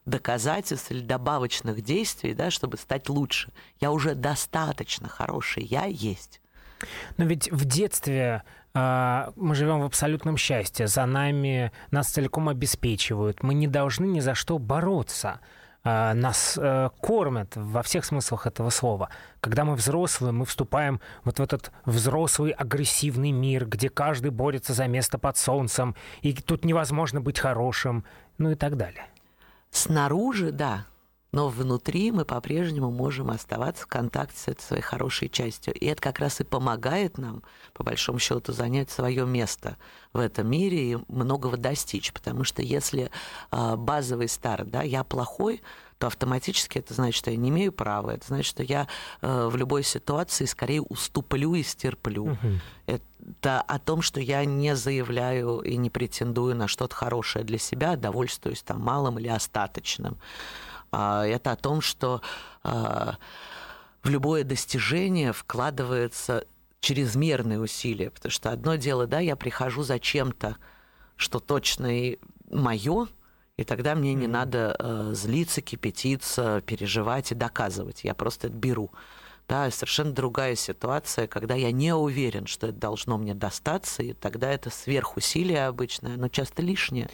доказательств 0.06 0.92
или 0.92 1.02
добавочных 1.02 1.82
действий, 1.82 2.34
да, 2.34 2.52
чтобы 2.52 2.78
стать 2.78 3.10
лучше. 3.10 3.52
Я 3.80 3.92
уже 3.92 4.16
достаточно 4.16 5.08
хороший, 5.08 5.64
я 5.64 5.86
есть. 5.86 6.42
Но 7.18 7.26
ведь 7.26 7.52
в 7.52 7.66
детстве 7.66 8.44
а, 8.74 9.32
мы 9.36 9.56
живем 9.56 9.82
в 9.82 9.86
абсолютном 9.86 10.38
счастье, 10.38 10.88
за 10.88 11.06
нами 11.06 11.72
нас 11.92 12.10
целиком 12.10 12.50
обеспечивают, 12.50 13.44
мы 13.44 13.54
не 13.54 13.68
должны 13.68 14.06
ни 14.06 14.20
за 14.20 14.34
что 14.34 14.58
бороться. 14.58 15.40
А, 15.86 16.14
нас 16.14 16.58
э, 16.58 16.90
кормят 17.02 17.52
во 17.56 17.84
всех 17.84 18.06
смыслах 18.06 18.48
этого 18.48 18.70
слова. 18.70 19.10
Когда 19.42 19.66
мы 19.66 19.76
взрослые, 19.76 20.32
мы 20.32 20.46
вступаем 20.46 21.02
вот 21.26 21.40
в 21.40 21.42
этот 21.42 21.74
взрослый 21.84 22.52
агрессивный 22.52 23.32
мир, 23.32 23.66
где 23.66 23.90
каждый 23.90 24.32
борется 24.32 24.74
за 24.74 24.88
место 24.88 25.18
под 25.18 25.36
солнцем, 25.36 25.96
и 26.22 26.34
тут 26.34 26.64
невозможно 26.64 27.20
быть 27.20 27.38
хорошим, 27.38 28.06
ну 28.38 28.52
и 28.52 28.56
так 28.56 28.78
далее. 28.78 29.06
Снаружи, 29.72 30.52
да, 30.52 30.86
но 31.34 31.50
внутри 31.50 32.12
мы 32.12 32.26
по-прежнему 32.26 32.92
можем 32.92 33.32
оставаться 33.32 33.84
в 33.84 33.88
контакте 33.88 34.38
с 34.38 34.48
этой 34.48 34.62
своей 34.62 34.84
хорошей 34.84 35.30
частью. 35.30 35.74
И 35.74 35.86
это 35.88 36.00
как 36.00 36.20
раз 36.20 36.40
и 36.40 36.44
помогает 36.44 37.18
нам, 37.18 37.42
по 37.74 37.84
большому 37.84 38.20
счету, 38.20 38.54
занять 38.54 38.92
свое 38.92 39.26
место 39.26 39.78
в 40.14 40.20
этом 40.20 40.48
мире 40.48 40.92
и 40.92 40.98
многого 41.08 41.58
достичь. 41.58 42.14
Потому 42.14 42.44
что 42.44 42.62
если 42.62 43.10
э, 43.52 43.76
базовый 43.76 44.30
старт, 44.30 44.70
да, 44.70 44.84
я 44.84 45.04
плохой, 45.04 45.64
то 45.98 46.08
автоматически 46.08 46.78
это 46.78 46.94
значит, 46.94 47.16
что 47.16 47.32
я 47.32 47.38
не 47.38 47.50
имею 47.50 47.72
права. 47.72 48.12
Это 48.12 48.28
значит, 48.28 48.46
что 48.46 48.62
я 48.62 48.88
э, 49.22 49.48
в 49.48 49.56
любой 49.56 49.82
ситуации 49.82 50.46
скорее 50.46 50.84
уступлю 50.84 51.56
и 51.56 51.64
стерплю. 51.64 52.26
Угу. 52.26 52.50
Это 52.86 53.62
о 53.62 53.80
том, 53.80 54.04
что 54.04 54.20
я 54.20 54.46
не 54.46 54.76
заявляю 54.76 55.62
и 55.62 55.78
не 55.78 55.90
претендую 55.90 56.56
на 56.56 56.68
что-то 56.68 56.94
хорошее 56.94 57.44
для 57.44 57.58
себя, 57.58 57.96
довольствуюсь 57.96 58.62
там 58.62 58.82
малым 58.82 59.18
или 59.18 59.30
остаточным. 59.30 60.20
А, 60.94 61.26
это 61.26 61.52
о 61.52 61.56
том, 61.56 61.82
что 61.82 62.22
а, 62.64 63.18
в 64.04 64.10
любое 64.10 64.44
достижение 64.44 65.34
вкладывается 65.34 66.46
чрезмерные 66.82 67.60
усилия, 67.60 68.12
потому 68.12 68.32
что 68.32 68.52
одно 68.52 68.76
дело, 68.76 69.08
да, 69.08 69.20
я 69.20 69.36
прихожу 69.36 69.82
за 69.82 70.00
чем-то, 70.00 70.58
что 71.16 71.40
точно 71.40 72.00
и 72.00 72.20
мое, 72.52 73.08
и 73.58 73.64
тогда 73.64 73.96
мне 73.96 74.14
не 74.14 74.28
надо 74.28 74.76
э, 74.78 75.12
злиться, 75.14 75.62
кипятиться, 75.62 76.62
переживать 76.66 77.32
и 77.32 77.36
доказывать. 77.36 78.04
Я 78.04 78.14
просто 78.14 78.48
это 78.48 78.56
беру. 78.56 78.92
Да, 79.48 79.70
совершенно 79.72 80.12
другая 80.12 80.56
ситуация, 80.56 81.28
когда 81.28 81.56
я 81.56 81.72
не 81.72 81.94
уверен, 81.94 82.48
что 82.48 82.68
это 82.68 82.78
должно 82.78 83.18
мне 83.18 83.34
достаться, 83.34 84.04
и 84.04 84.14
тогда 84.14 84.52
это 84.52 84.70
сверхусилие 84.70 85.68
обычное, 85.68 86.18
но 86.18 86.30
часто 86.30 86.62
лишнее. 86.62 87.10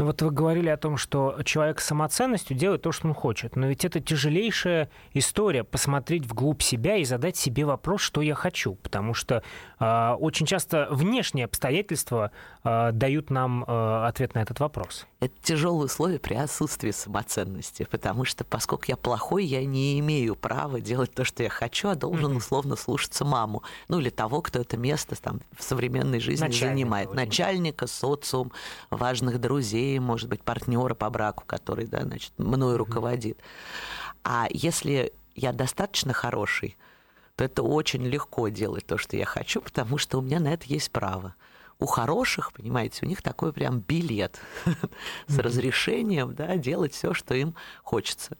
Ну 0.00 0.06
вот 0.06 0.22
вы 0.22 0.30
говорили 0.30 0.70
о 0.70 0.78
том, 0.78 0.96
что 0.96 1.36
человек 1.44 1.78
с 1.78 1.84
самоценностью 1.84 2.56
делает 2.56 2.80
то, 2.80 2.90
что 2.90 3.06
он 3.06 3.12
хочет. 3.12 3.54
Но 3.54 3.66
ведь 3.66 3.84
это 3.84 4.00
тяжелейшая 4.00 4.88
история 5.12 5.62
посмотреть 5.62 6.24
вглубь 6.24 6.62
себя 6.62 6.96
и 6.96 7.04
задать 7.04 7.36
себе 7.36 7.66
вопрос, 7.66 8.00
что 8.00 8.22
я 8.22 8.34
хочу. 8.34 8.76
Потому 8.76 9.12
что 9.12 9.42
э, 9.78 10.12
очень 10.18 10.46
часто 10.46 10.88
внешние 10.90 11.44
обстоятельства 11.44 12.30
дают 12.62 13.30
нам 13.30 13.64
э, 13.66 14.06
ответ 14.06 14.34
на 14.34 14.40
этот 14.40 14.60
вопрос. 14.60 15.06
Это 15.20 15.34
тяжелые 15.42 15.86
условия 15.86 16.18
при 16.18 16.34
отсутствии 16.34 16.90
самоценности. 16.90 17.86
Потому 17.90 18.24
что 18.24 18.44
поскольку 18.44 18.84
я 18.88 18.96
плохой, 18.96 19.44
я 19.44 19.64
не 19.64 19.98
имею 20.00 20.36
права 20.36 20.80
делать 20.80 21.12
то, 21.12 21.24
что 21.24 21.42
я 21.42 21.48
хочу, 21.48 21.88
а 21.88 21.94
должен 21.94 22.36
условно 22.36 22.76
слушаться 22.76 23.24
маму. 23.24 23.62
Ну 23.88 24.00
или 24.00 24.10
того, 24.10 24.42
кто 24.42 24.60
это 24.60 24.76
место 24.76 25.20
там, 25.20 25.40
в 25.56 25.62
современной 25.62 26.20
жизни 26.20 26.44
Начальника, 26.44 26.74
занимает. 26.74 27.14
Начальника, 27.14 27.86
социум, 27.86 28.52
важных 28.90 29.40
друзей 29.40 29.98
может 29.98 30.28
быть, 30.28 30.42
партнера 30.42 30.94
по 30.94 31.08
браку, 31.10 31.44
который, 31.46 31.86
да, 31.86 32.02
значит, 32.02 32.32
мною 32.38 32.76
руководит. 32.76 33.38
А 34.22 34.46
если 34.50 35.12
я 35.34 35.52
достаточно 35.52 36.12
хороший, 36.12 36.76
то 37.36 37.44
это 37.44 37.62
очень 37.62 38.04
легко 38.04 38.48
делать 38.48 38.86
то, 38.86 38.98
что 38.98 39.16
я 39.16 39.24
хочу, 39.24 39.62
потому 39.62 39.96
что 39.96 40.18
у 40.18 40.20
меня 40.20 40.40
на 40.40 40.48
это 40.48 40.66
есть 40.66 40.90
право. 40.90 41.34
У 41.80 41.86
хороших, 41.86 42.52
понимаете, 42.52 43.06
у 43.06 43.08
них 43.08 43.22
такой 43.22 43.52
прям 43.52 43.80
билет 43.80 44.38
с 45.26 45.38
разрешением 45.38 46.34
да, 46.34 46.56
делать 46.56 46.92
все, 46.92 47.14
что 47.14 47.34
им 47.34 47.54
хочется. 47.82 48.36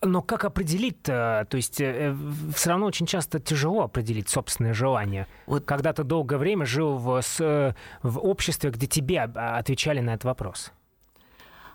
Но 0.00 0.22
как 0.22 0.44
определить-то? 0.44 1.46
То 1.48 1.56
есть 1.56 1.80
э, 1.80 2.14
все 2.54 2.70
равно 2.70 2.86
очень 2.86 3.06
часто 3.06 3.40
тяжело 3.40 3.82
определить 3.82 4.28
собственное 4.28 4.72
желание. 4.72 5.26
Вот. 5.46 5.64
Когда 5.64 5.92
ты 5.92 6.04
долгое 6.04 6.36
время 6.36 6.66
жил 6.66 6.96
в, 6.98 7.20
с, 7.20 7.74
в 8.02 8.18
обществе, 8.20 8.70
где 8.70 8.86
тебе 8.86 9.22
отвечали 9.22 10.00
на 10.00 10.14
этот 10.14 10.24
вопрос. 10.24 10.72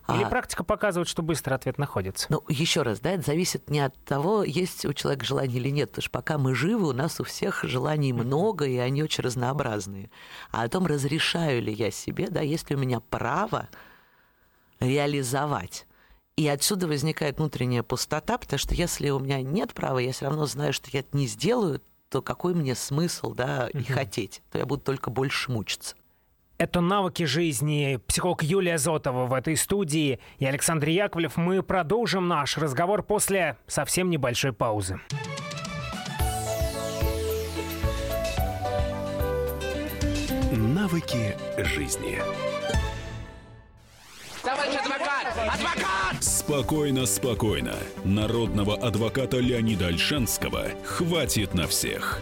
Или 0.09 0.23
а... 0.23 0.29
практика 0.29 0.63
показывает, 0.63 1.07
что 1.07 1.21
быстро 1.21 1.55
ответ 1.55 1.77
находится? 1.77 2.27
Ну, 2.29 2.43
еще 2.49 2.81
раз, 2.81 2.99
да, 2.99 3.11
это 3.11 3.23
зависит 3.23 3.69
не 3.69 3.79
от 3.79 3.95
того, 4.03 4.43
есть 4.43 4.85
у 4.85 4.93
человека 4.93 5.25
желание 5.25 5.59
или 5.59 5.69
нет. 5.69 5.89
Потому 5.89 6.01
что 6.03 6.11
пока 6.11 6.37
мы 6.37 6.55
живы, 6.55 6.89
у 6.89 6.93
нас 6.93 7.19
у 7.19 7.23
всех 7.23 7.63
желаний 7.63 8.11
много, 8.11 8.65
и 8.65 8.77
они 8.77 9.01
очень 9.03 9.23
разнообразные. 9.23 10.09
А 10.51 10.63
о 10.63 10.69
том, 10.69 10.85
разрешаю 10.85 11.61
ли 11.61 11.73
я 11.73 11.91
себе, 11.91 12.27
да, 12.29 12.41
есть 12.41 12.69
ли 12.69 12.75
у 12.75 12.79
меня 12.79 12.99
право 12.99 13.69
реализовать 14.79 15.87
и 16.35 16.47
отсюда 16.47 16.87
возникает 16.87 17.37
внутренняя 17.37 17.83
пустота, 17.83 18.37
потому 18.37 18.57
что 18.57 18.73
если 18.73 19.09
у 19.09 19.19
меня 19.19 19.41
нет 19.41 19.73
права, 19.73 19.99
я 19.99 20.11
все 20.11 20.25
равно 20.25 20.45
знаю, 20.45 20.73
что 20.73 20.89
я 20.91 21.01
это 21.01 21.15
не 21.15 21.27
сделаю, 21.27 21.81
то 22.09 22.21
какой 22.21 22.53
мне 22.53 22.75
смысл, 22.75 23.33
да, 23.33 23.67
и 23.67 23.79
угу. 23.79 23.93
хотеть? 23.93 24.41
То 24.51 24.57
я 24.57 24.65
буду 24.65 24.81
только 24.81 25.09
больше 25.09 25.51
мучиться. 25.51 25.95
Это 26.57 26.81
навыки 26.81 27.23
жизни. 27.23 27.99
Психолог 28.07 28.43
Юлия 28.43 28.77
Зотова 28.77 29.25
в 29.25 29.33
этой 29.33 29.57
студии 29.57 30.19
и 30.37 30.45
Александр 30.45 30.89
Яковлев. 30.89 31.35
Мы 31.35 31.63
продолжим 31.63 32.27
наш 32.27 32.57
разговор 32.57 33.03
после 33.03 33.57
совсем 33.67 34.09
небольшой 34.09 34.53
паузы. 34.53 34.99
Навыки 40.51 41.35
жизни. 41.57 42.19
Товарищ 44.43 44.75
адвокат! 44.75 45.27
Адвокат! 45.53 46.23
Спокойно, 46.23 47.05
спокойно. 47.05 47.75
Народного 48.03 48.75
адвоката 48.75 49.37
Леонида 49.37 49.87
Альшанского 49.87 50.67
хватит 50.85 51.53
на 51.53 51.67
всех. 51.67 52.21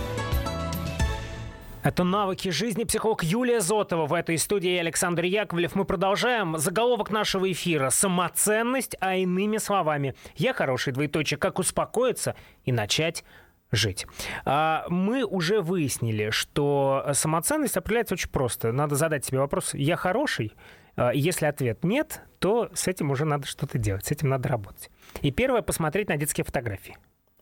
Это 1.83 2.03
«Навыки 2.03 2.49
жизни». 2.49 2.83
Психолог 2.83 3.23
Юлия 3.23 3.59
Зотова. 3.59 4.05
В 4.05 4.13
этой 4.13 4.37
студии 4.37 4.77
Александр 4.77 5.23
Яковлев. 5.23 5.73
Мы 5.73 5.83
продолжаем. 5.83 6.59
Заголовок 6.59 7.09
нашего 7.09 7.51
эфира 7.51 7.89
«Самоценность», 7.89 8.95
а 8.99 9.15
иными 9.15 9.57
словами. 9.57 10.13
Я 10.35 10.53
хороший, 10.53 10.93
двоеточие. 10.93 11.39
Как 11.39 11.57
успокоиться 11.57 12.35
и 12.65 12.71
начать 12.71 13.23
жить. 13.71 14.05
А, 14.45 14.85
мы 14.89 15.23
уже 15.23 15.61
выяснили, 15.61 16.29
что 16.29 17.03
самоценность 17.13 17.77
определяется 17.77 18.13
очень 18.13 18.29
просто. 18.29 18.71
Надо 18.71 18.95
задать 18.95 19.25
себе 19.25 19.39
вопрос 19.39 19.73
«Я 19.73 19.95
хороший?» 19.95 20.53
а, 20.95 21.09
Если 21.15 21.47
ответ 21.47 21.83
«нет», 21.83 22.21
то 22.37 22.69
с 22.75 22.87
этим 22.87 23.09
уже 23.09 23.25
надо 23.25 23.47
что-то 23.47 23.79
делать, 23.79 24.05
с 24.05 24.11
этим 24.11 24.29
надо 24.29 24.49
работать. 24.49 24.91
И 25.23 25.31
первое– 25.31 25.61
посмотреть 25.63 26.09
на 26.09 26.17
детские 26.17 26.45
фотографии. 26.45 26.95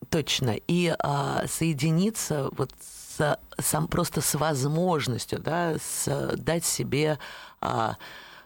Точно. 0.09 0.55
И 0.67 0.95
а, 0.97 1.45
соединиться 1.45 2.49
вот 2.53 2.71
с, 2.79 3.08
сам, 3.57 3.87
просто 3.87 4.21
с 4.21 4.35
возможностью, 4.35 5.39
да, 5.39 5.75
с, 5.77 6.35
дать 6.37 6.65
себе 6.65 7.19
а, 7.61 7.97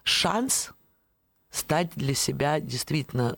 шанс 0.04 0.72
стать 1.52 1.92
для 1.96 2.16
себя 2.16 2.60
действительно 2.60 3.36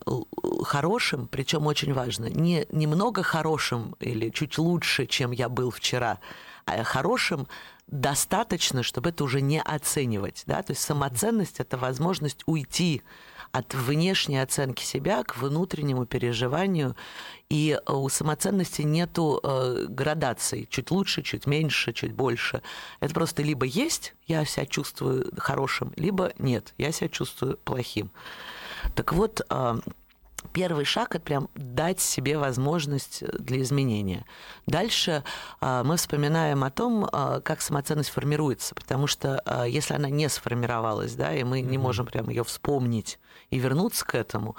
хорошим, 0.62 1.28
причем 1.28 1.66
очень 1.66 1.92
важно, 1.92 2.26
не 2.26 2.66
немного 2.72 3.22
хорошим 3.22 3.94
или 4.00 4.30
чуть 4.30 4.56
лучше, 4.56 5.06
чем 5.06 5.32
я 5.32 5.50
был 5.50 5.70
вчера, 5.70 6.18
а 6.64 6.82
хорошим 6.82 7.46
достаточно, 7.86 8.82
чтобы 8.82 9.10
это 9.10 9.22
уже 9.22 9.40
не 9.42 9.60
оценивать. 9.60 10.44
Да? 10.46 10.62
То 10.62 10.72
есть 10.72 10.82
самоценность– 10.82 11.56
это 11.60 11.76
возможность 11.76 12.42
уйти 12.46 13.02
от 13.56 13.74
внешней 13.74 14.38
оценки 14.38 14.84
себя 14.84 15.22
к 15.24 15.38
внутреннему 15.38 16.04
переживанию. 16.04 16.94
И 17.48 17.78
э, 17.78 17.92
у 17.92 18.08
самоценности 18.08 18.82
нету 18.82 19.40
э, 19.42 19.86
градаций. 19.88 20.66
Чуть 20.70 20.90
лучше, 20.90 21.22
чуть 21.22 21.46
меньше, 21.46 21.92
чуть 21.92 22.12
больше. 22.12 22.62
Это 23.00 23.14
просто 23.14 23.42
либо 23.42 23.64
есть, 23.64 24.14
я 24.26 24.44
себя 24.44 24.66
чувствую 24.66 25.32
хорошим, 25.38 25.92
либо 25.96 26.32
нет, 26.38 26.74
я 26.76 26.92
себя 26.92 27.08
чувствую 27.08 27.56
плохим. 27.64 28.10
Так 28.94 29.12
вот, 29.12 29.40
э, 29.48 29.78
первый 30.46 30.84
шаг 30.84 31.14
это 31.14 31.24
прям 31.24 31.48
дать 31.54 32.00
себе 32.00 32.38
возможность 32.38 33.22
для 33.38 33.60
изменения. 33.62 34.24
Дальше 34.66 35.24
а, 35.60 35.84
мы 35.84 35.96
вспоминаем 35.96 36.64
о 36.64 36.70
том, 36.70 37.08
а, 37.10 37.40
как 37.40 37.60
самоценность 37.60 38.10
формируется, 38.10 38.74
потому 38.74 39.06
что 39.06 39.40
а, 39.44 39.64
если 39.64 39.94
она 39.94 40.08
не 40.10 40.28
сформировалась, 40.28 41.14
да, 41.14 41.34
и 41.34 41.44
мы 41.44 41.60
не 41.60 41.78
можем 41.78 42.06
прям 42.06 42.28
ее 42.28 42.44
вспомнить 42.44 43.18
и 43.50 43.58
вернуться 43.58 44.04
к 44.04 44.14
этому, 44.14 44.56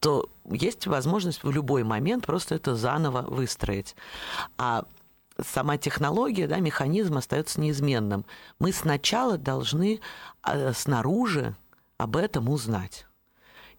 то 0.00 0.28
есть 0.50 0.86
возможность 0.86 1.42
в 1.42 1.50
любой 1.50 1.82
момент 1.82 2.26
просто 2.26 2.54
это 2.54 2.76
заново 2.76 3.22
выстроить. 3.22 3.96
А 4.56 4.84
сама 5.44 5.76
технология, 5.76 6.46
да, 6.46 6.58
механизм 6.58 7.16
остается 7.16 7.60
неизменным. 7.60 8.24
Мы 8.58 8.72
сначала 8.72 9.38
должны 9.38 10.00
снаружи 10.72 11.56
об 11.96 12.16
этом 12.16 12.48
узнать. 12.48 13.07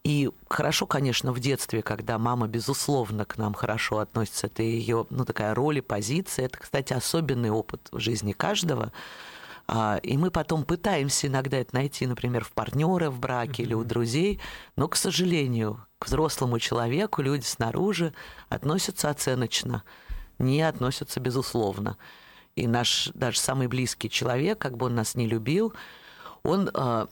И 0.04 0.30
хорошо, 0.48 0.86
конечно, 0.86 1.34
в 1.34 1.40
детстве, 1.40 1.82
когда 1.82 2.18
мама, 2.18 2.48
безусловно, 2.48 3.26
к 3.26 3.38
нам 3.38 3.54
хорошо 3.54 4.00
относится, 4.00 4.48
это 4.48 4.64
ее, 4.64 5.06
ну, 5.10 5.26
такая 5.26 5.54
роль 5.54 5.80
и 5.80 5.82
позиция. 5.82 6.46
Это, 6.46 6.58
кстати, 6.58 6.94
особенный 6.94 7.50
опыт 7.50 7.90
в 7.92 8.00
жизни 8.00 8.32
каждого. 8.32 8.94
А, 9.68 9.98
и 10.02 10.18
мы 10.18 10.32
потом 10.32 10.64
пытаемся 10.64 11.28
иногда 11.28 11.58
это 11.58 11.76
найти, 11.76 12.08
например, 12.08 12.44
в 12.44 12.54
партнера 12.54 13.12
в 13.12 13.20
браке 13.20 13.62
mm-hmm. 13.62 13.66
или 13.66 13.74
у 13.76 13.84
друзей, 13.84 14.40
но, 14.76 14.88
к 14.88 14.96
сожалению, 14.96 15.86
к 16.00 16.08
взрослому 16.08 16.58
человеку 16.60 17.22
люди 17.22 17.46
снаружи 17.46 18.14
относятся 18.48 19.10
оценочно, 19.10 19.84
не 20.40 20.62
относятся 20.62 21.20
безусловно. 21.20 21.98
И 22.56 22.68
наш 22.68 23.12
даже 23.14 23.38
самый 23.38 23.68
близкий 23.68 24.10
человек, 24.10 24.58
как 24.58 24.76
бы 24.76 24.88
он 24.88 24.96
нас 24.96 25.14
не 25.14 25.28
любил, 25.28 25.74
он 26.42 26.72
а, 26.74 27.10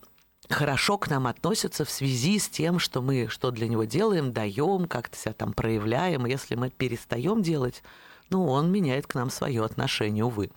хорошо 0.49 0.97
к 0.97 1.09
нам 1.09 1.27
относится 1.27 1.85
в 1.85 1.89
связи 1.89 2.39
с 2.39 2.49
тем, 2.49 2.79
что 2.79 3.01
мы 3.01 3.27
что 3.29 3.51
для 3.51 3.67
него 3.67 3.83
делаем, 3.83 4.33
даем, 4.33 4.87
как-то 4.87 5.17
себя 5.17 5.33
там 5.33 5.53
проявляем. 5.53 6.25
Если 6.25 6.55
мы 6.55 6.69
перестаем 6.69 7.41
делать, 7.41 7.83
ну, 8.29 8.47
он 8.47 8.71
меняет 8.71 9.07
к 9.07 9.15
нам 9.15 9.29
свое 9.29 9.63
отношение, 9.63 10.23
увы. 10.23 10.51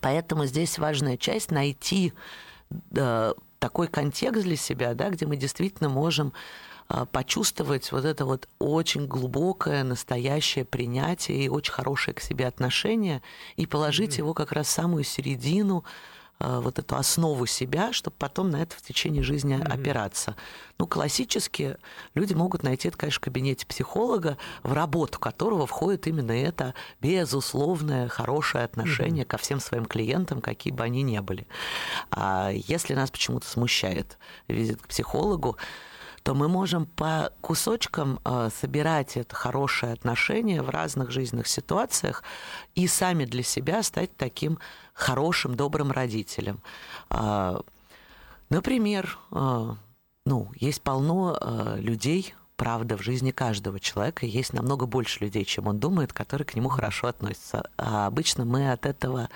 Поэтому 0.00 0.46
здесь 0.46 0.78
важная 0.78 1.16
часть 1.16 1.50
найти 1.50 2.12
э, 2.94 3.34
такой 3.58 3.88
контекст 3.88 4.44
для 4.44 4.56
себя, 4.56 4.94
да, 4.94 5.10
где 5.10 5.26
мы 5.26 5.36
действительно 5.36 5.88
можем 5.88 6.32
э, 6.88 7.06
почувствовать 7.10 7.90
вот 7.90 8.04
это 8.04 8.24
вот 8.24 8.48
очень 8.60 9.06
глубокое, 9.06 9.82
настоящее 9.82 10.64
принятие 10.64 11.44
и 11.44 11.48
очень 11.48 11.72
хорошее 11.72 12.14
к 12.14 12.20
себе 12.20 12.46
отношение 12.46 13.20
и 13.56 13.66
положить 13.66 14.14
mm-hmm. 14.14 14.18
его 14.18 14.34
как 14.34 14.52
раз 14.52 14.68
в 14.68 14.70
самую 14.70 15.02
середину 15.02 15.84
вот 16.40 16.78
эту 16.78 16.96
основу 16.96 17.46
себя, 17.46 17.92
чтобы 17.92 18.16
потом 18.18 18.50
на 18.50 18.62
это 18.62 18.74
в 18.74 18.82
течение 18.82 19.22
жизни 19.22 19.56
mm-hmm. 19.56 19.72
опираться. 19.72 20.36
Ну, 20.78 20.86
классически 20.86 21.76
люди 22.14 22.32
могут 22.32 22.62
найти 22.62 22.88
это, 22.88 22.96
конечно, 22.96 23.20
в 23.20 23.24
кабинете 23.24 23.66
психолога, 23.66 24.38
в 24.62 24.72
работу 24.72 25.18
которого 25.18 25.66
входит 25.66 26.06
именно 26.06 26.32
это 26.32 26.74
безусловное 27.00 28.08
хорошее 28.08 28.64
отношение 28.64 29.24
mm-hmm. 29.24 29.28
ко 29.28 29.36
всем 29.36 29.60
своим 29.60 29.84
клиентам, 29.84 30.40
какие 30.40 30.72
бы 30.72 30.82
они 30.82 31.02
ни 31.02 31.18
были. 31.18 31.46
А 32.10 32.50
если 32.52 32.94
нас 32.94 33.10
почему-то 33.10 33.46
смущает 33.46 34.18
визит 34.48 34.80
к 34.80 34.88
психологу, 34.88 35.58
то 36.22 36.34
мы 36.34 36.48
можем 36.48 36.86
по 36.86 37.32
кусочкам 37.40 38.20
э, 38.24 38.50
собирать 38.54 39.16
это 39.16 39.34
хорошее 39.34 39.92
отношение 39.92 40.62
в 40.62 40.68
разных 40.68 41.10
жизненных 41.10 41.46
ситуациях 41.46 42.22
и 42.74 42.86
сами 42.86 43.24
для 43.24 43.42
себя 43.42 43.82
стать 43.82 44.16
таким 44.16 44.58
хорошим, 45.00 45.54
добрым 45.54 45.90
родителем. 45.90 46.60
А, 47.08 47.60
например, 48.48 49.18
э, 49.32 49.74
ну, 50.26 50.50
есть 50.56 50.82
полно 50.82 51.36
э, 51.40 51.80
людей, 51.80 52.34
правда, 52.56 52.96
в 52.96 53.02
жизни 53.02 53.30
каждого 53.30 53.80
человека 53.80 54.26
есть 54.26 54.52
намного 54.52 54.86
больше 54.86 55.24
людей, 55.24 55.44
чем 55.44 55.66
он 55.66 55.80
думает, 55.80 56.12
которые 56.12 56.46
к 56.46 56.54
нему 56.54 56.68
хорошо 56.68 57.08
относятся. 57.08 57.68
А 57.76 58.06
обычно 58.06 58.44
мы 58.44 58.70
от 58.70 58.86
этого 58.86 59.28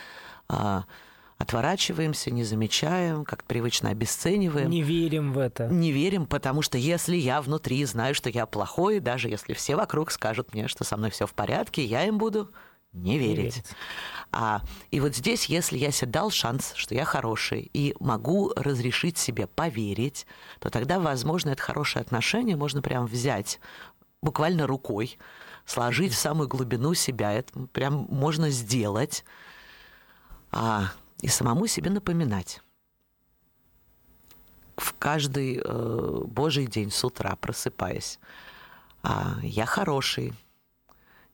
отворачиваемся, 1.39 2.31
не 2.31 2.45
замечаем, 2.45 3.25
как 3.25 3.45
привычно 3.45 3.91
обесцениваем. 3.91 4.71
Не 4.71 4.83
верим 4.83 5.33
в 5.33 5.39
это. 5.39 5.67
Не 5.69 5.91
верим, 5.91 6.27
потому 6.27 6.63
что 6.63 6.79
если 6.79 7.17
я 7.17 7.43
внутри 7.43 7.85
знаю, 7.85 8.15
что 8.15 8.31
я 8.31 8.47
плохой, 8.47 9.01
даже 9.01 9.29
если 9.29 9.53
все 9.55 9.77
вокруг 9.77 10.11
скажут 10.11 10.55
мне, 10.55 10.69
что 10.69 10.85
со 10.85 10.97
мной 10.97 11.11
все 11.11 11.27
в 11.27 11.35
порядке, 11.35 11.85
я 11.85 12.07
им 12.07 12.19
буду 12.19 12.51
не 12.95 13.19
верить. 13.19 13.37
Не 13.37 13.43
верить. 13.43 13.65
А, 14.33 14.63
и 14.91 15.01
вот 15.01 15.15
здесь, 15.15 15.47
если 15.47 15.79
я 15.79 15.91
себе 15.91 16.11
дал 16.11 16.31
шанс, 16.31 16.73
что 16.75 16.95
я 16.95 17.05
хороший, 17.05 17.71
и 17.73 17.95
могу 18.01 18.53
разрешить 18.57 19.19
себе 19.19 19.47
поверить, 19.47 20.27
то 20.59 20.71
тогда, 20.71 20.99
возможно, 20.99 21.51
это 21.51 21.63
хорошее 21.63 22.03
отношение 22.03 22.57
можно 22.57 22.83
прям 22.83 23.07
взять 23.07 23.61
буквально 24.23 24.67
рукой, 24.67 25.19
сложить 25.67 26.13
в 26.13 26.19
самую 26.19 26.49
глубину 26.49 26.95
себя. 26.95 27.33
Это 27.33 27.67
прям 27.73 28.07
можно 28.11 28.51
сделать. 28.51 29.25
А, 30.51 30.93
и 31.21 31.29
самому 31.29 31.67
себе 31.67 31.91
напоминать. 31.91 32.61
В 34.77 34.95
каждый 34.95 35.61
э, 35.65 36.21
Божий 36.27 36.67
день 36.67 36.91
с 36.91 37.05
утра 37.05 37.37
просыпаясь. 37.37 38.19
А, 39.03 39.37
я 39.43 39.67
хороший. 39.67 40.35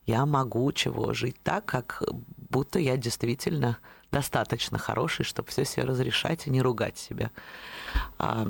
Я 0.05 0.25
могу 0.25 0.71
чего 0.71 1.13
жить 1.13 1.37
так, 1.43 1.65
как 1.65 2.03
будто 2.49 2.79
я 2.79 2.97
действительно 2.97 3.77
достаточно 4.11 4.77
хороший, 4.77 5.23
чтобы 5.23 5.49
все 5.49 5.63
себе 5.65 5.83
разрешать 5.83 6.47
и 6.47 6.49
не 6.49 6.61
ругать 6.61 6.97
себя. 6.97 7.31
А, 8.17 8.47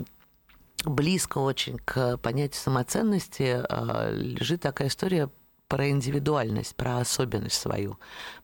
близко 0.85 1.37
очень 1.37 1.77
к 1.77 2.17
понятию 2.17 2.59
самоценности 2.59 3.63
а, 3.69 4.11
лежит 4.11 4.61
такая 4.61 4.87
история 4.87 5.29
про 5.71 5.89
индивидуальность, 5.89 6.75
про 6.75 6.97
особенность 6.97 7.55
свою. 7.55 7.97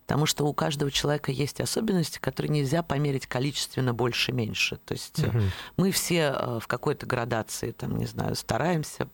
Потому 0.05 0.25
что 0.25 0.45
у 0.45 0.53
каждого 0.53 0.89
человека 0.89 1.29
есть 1.29 1.59
особенности, 1.59 2.19
которые 2.19 2.49
нельзя 2.49 2.83
померить 2.83 3.27
количественно 3.27 3.93
больше-меньше. 3.93 4.77
То 4.77 4.93
есть 4.93 5.19
угу. 5.19 5.41
мы 5.75 5.91
все 5.91 6.33
э, 6.33 6.59
в 6.61 6.67
какой-то 6.67 7.05
градации, 7.05 7.71
там, 7.71 7.97
не 7.97 8.05
знаю, 8.05 8.33
стараемся, 8.35 9.03
э, 9.03 9.07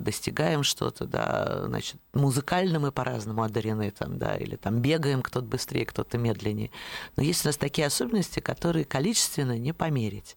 достигаем 0.00 0.62
что-то, 0.62 1.06
да, 1.06 1.66
значит, 1.66 1.96
музыкально 2.12 2.80
мы 2.80 2.92
по-разному 2.92 3.42
одарены, 3.42 3.90
там, 3.90 4.18
да, 4.18 4.36
или 4.36 4.56
там 4.56 4.80
бегаем 4.80 5.22
кто-то 5.22 5.46
быстрее, 5.46 5.86
кто-то 5.86 6.18
медленнее. 6.18 6.70
Но 7.16 7.22
есть 7.22 7.44
у 7.44 7.48
нас 7.48 7.56
такие 7.56 7.86
особенности, 7.86 8.40
которые 8.40 8.84
количественно 8.84 9.56
не 9.56 9.72
померить. 9.72 10.36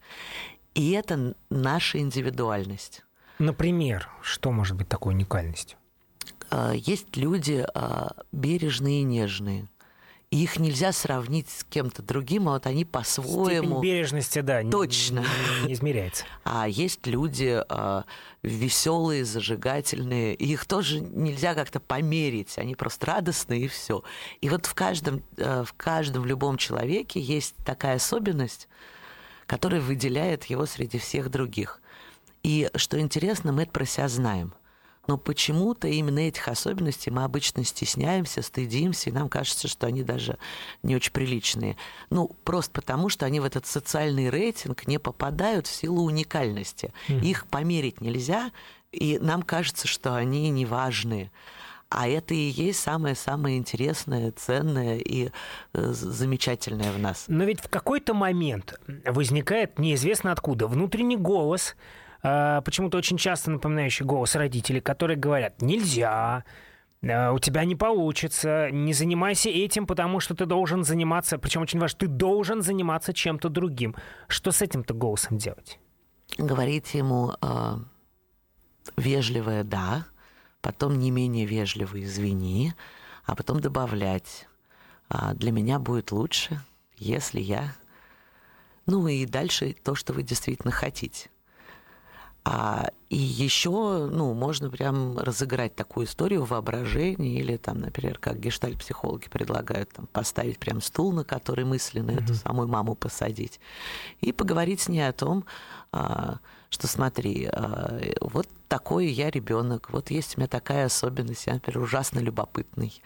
И 0.76 0.92
это 0.92 1.36
наша 1.50 2.00
индивидуальность. 2.00 3.04
Например, 3.40 4.10
что 4.22 4.52
может 4.52 4.78
быть 4.78 4.88
такой 4.88 5.14
уникальностью? 5.14 5.78
есть 6.74 7.16
люди 7.16 7.66
бережные 8.32 9.02
и 9.02 9.04
нежные. 9.04 9.68
И 10.32 10.44
их 10.44 10.60
нельзя 10.60 10.94
сравнить 10.94 11.50
с 11.50 11.66
кем-то 11.66 12.02
другим, 12.02 12.48
а 12.48 12.54
вот 12.54 12.66
они 12.66 12.86
по-своему... 12.86 13.68
Степень 13.68 13.82
бережности, 13.82 14.40
да, 14.40 14.64
Точно. 14.64 15.26
Не, 15.62 15.68
не 15.68 15.74
измеряется. 15.74 16.24
А 16.46 16.70
есть 16.70 17.06
люди 17.06 17.62
э, 17.68 18.04
веселые, 18.42 19.26
зажигательные, 19.26 20.34
и 20.34 20.54
их 20.54 20.66
тоже 20.66 21.02
нельзя 21.02 21.54
как-то 21.54 21.82
померить, 21.82 22.58
они 22.58 22.76
просто 22.76 23.08
радостные 23.08 23.66
и 23.66 23.68
все. 23.68 24.04
И 24.40 24.48
вот 24.48 24.68
в 24.68 24.74
каждом, 24.74 25.22
э, 25.36 25.66
в 25.66 25.74
каждом, 25.74 26.24
в 26.24 26.26
любом 26.26 26.56
человеке 26.56 27.20
есть 27.20 27.56
такая 27.66 27.98
особенность, 27.98 28.70
которая 29.48 29.82
выделяет 29.82 30.46
его 30.46 30.66
среди 30.66 30.98
всех 30.98 31.30
других. 31.30 31.82
И 32.42 32.70
что 32.76 32.98
интересно, 33.02 33.52
мы 33.52 33.64
это 33.64 33.72
про 33.74 33.86
себя 33.86 34.08
знаем– 34.08 34.54
но 35.08 35.18
почему-то 35.18 35.88
именно 35.88 36.20
этих 36.20 36.48
особенностей 36.48 37.12
мы 37.12 37.24
обычно 37.24 37.64
стесняемся, 37.64 38.42
стыдимся, 38.42 39.10
и 39.10 39.14
нам 39.14 39.30
кажется, 39.30 39.68
что 39.68 39.88
они 39.88 40.04
даже 40.04 40.38
не 40.84 40.96
очень 40.96 41.12
приличные. 41.12 41.78
Ну, 42.10 42.36
просто 42.44 42.72
потому, 42.72 43.10
что 43.10 43.26
они 43.26 43.40
в 43.40 43.46
этот 43.46 43.66
социальный 43.66 44.30
рейтинг 44.30 44.88
не 44.88 45.00
попадают 45.00 45.68
в 45.68 45.74
силу 45.74 46.04
уникальности. 46.04 46.94
Mm. 47.08 47.22
Их 47.22 47.48
померить 47.48 48.02
нельзя, 48.02 48.52
и 48.92 49.18
нам 49.20 49.42
кажется, 49.42 49.88
что 49.88 50.16
они 50.16 50.50
неважные. 50.50 51.32
А 51.90 52.08
это 52.08 52.34
и 52.34 52.38
есть 52.38 52.80
самое-самое 52.80 53.58
интересное, 53.58 54.32
ценное 54.32 54.98
и 54.98 55.30
э, 55.74 55.92
замечательное 55.92 56.94
в 56.94 57.00
нас. 57.00 57.26
Но 57.28 57.44
ведь 57.44 57.60
в 57.60 57.68
какой-то 57.68 58.14
момент 58.14 58.80
возникает 59.06 59.78
неизвестно 59.78 60.32
откуда 60.32 60.68
внутренний 60.68 61.18
голос, 61.18 61.76
а, 62.24 62.62
почему-то 62.62 62.98
очень 62.98 63.18
часто 63.18 63.52
напоминающий 63.52 64.06
голос 64.06 64.36
родителей, 64.36 64.80
которые 64.80 65.18
говорят, 65.18 65.62
нельзя, 65.62 66.44
а, 67.04 67.32
у 67.32 67.40
тебя 67.40 67.66
не 67.66 67.76
получится, 67.76 68.70
не 68.72 68.94
занимайся 68.94 69.50
этим, 69.50 69.88
потому 69.88 70.20
что 70.20 70.36
ты 70.36 70.46
должен 70.46 70.84
заниматься, 70.84 71.38
причем 71.38 71.62
очень 71.64 71.80
важно, 71.80 72.00
ты 72.00 72.08
должен 72.08 72.62
заниматься 72.62 73.14
чем-то 73.14 73.50
другим. 73.50 73.96
Что 74.28 74.52
с 74.52 74.62
этим-то 74.62 74.94
голосом 74.94 75.38
делать? 75.38 75.80
Говорить 76.38 76.94
ему 76.94 77.34
э, 77.42 77.76
вежливое 78.96 79.64
«да», 79.64 80.06
потом 80.62 81.00
не 81.00 81.12
менее 81.12 81.46
вежливое 81.46 82.04
«извини», 82.04 82.74
а 83.26 83.36
потом 83.36 83.60
добавлять 83.60 84.48
«для 85.34 85.52
меня 85.52 85.80
будет 85.80 86.12
лучше, 86.12 86.62
если 86.98 87.42
я...» 87.42 87.74
Ну 88.86 89.08
и 89.08 89.26
дальше 89.26 89.76
то, 89.84 89.96
что 89.96 90.14
вы 90.14 90.24
действительно 90.24 90.72
хотите. 90.72 91.31
А, 92.44 92.90
и 93.10 93.18
еще, 93.18 94.08
ну, 94.12 94.34
можно 94.34 94.72
прям 94.72 95.18
разыграть 95.20 95.76
такую 95.76 96.08
историю 96.08 96.44
воображения, 96.44 97.40
или 97.40 97.56
там, 97.58 97.80
например, 97.80 98.18
как 98.18 98.40
гештальт-психологи 98.40 99.28
предлагают, 99.30 99.92
там, 99.92 100.08
поставить 100.08 100.58
прям 100.58 100.82
стул, 100.82 101.12
на 101.12 101.24
который 101.24 101.66
мысленно 101.66 102.12
mm-hmm. 102.12 102.24
эту 102.24 102.34
самую 102.34 102.68
маму 102.68 102.96
посадить, 102.96 103.60
и 104.22 104.32
поговорить 104.32 104.82
с 104.82 104.90
ней 104.90 105.08
о 105.08 105.14
том, 105.14 105.46
а, 105.92 106.40
что 106.72 106.88
смотри, 106.88 107.46
а, 107.46 108.02
вот 108.22 108.48
такой 108.68 109.08
я 109.08 109.30
ребенок, 109.30 109.92
вот 109.92 110.10
есть 110.10 110.36
у 110.36 110.40
меня 110.40 110.48
такая 110.48 110.86
особенность, 110.86 111.46
я, 111.46 111.54
например, 111.54 111.84
ужасно 111.84 112.20
любопытный. 112.20 113.04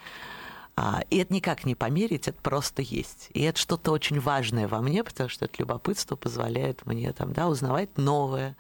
А, 0.78 1.04
и 1.10 1.18
это 1.18 1.34
никак 1.34 1.66
не 1.66 1.74
померить, 1.74 2.28
это 2.28 2.38
просто 2.42 2.82
есть. 2.82 3.30
И 3.34 3.42
это 3.42 3.58
что-то 3.58 3.92
очень 3.92 4.20
важное 4.20 4.68
во 4.68 4.82
мне, 4.82 5.06
потому 5.06 5.30
что 5.30 5.46
это 5.46 5.56
любопытство 5.60 6.18
позволяет 6.18 6.86
мне 6.86 7.14
там, 7.14 7.32
да, 7.32 7.48
узнавать 7.48 7.98
новое, 7.98 8.58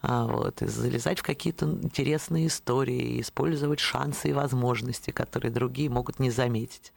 а, 0.00 0.26
вот, 0.26 0.62
и 0.62 0.66
залезать 0.66 1.18
в 1.18 1.24
какие-то 1.24 1.66
интересные 1.66 2.46
истории, 2.46 3.20
использовать 3.20 3.80
шансы 3.80 4.30
и 4.30 4.32
возможности, 4.32 5.10
которые 5.10 5.50
другие 5.50 5.90
могут 5.90 6.20
не 6.20 6.30
заметить. 6.30 6.92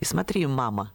И 0.00 0.04
смотри, 0.04 0.44
мама, 0.46 0.92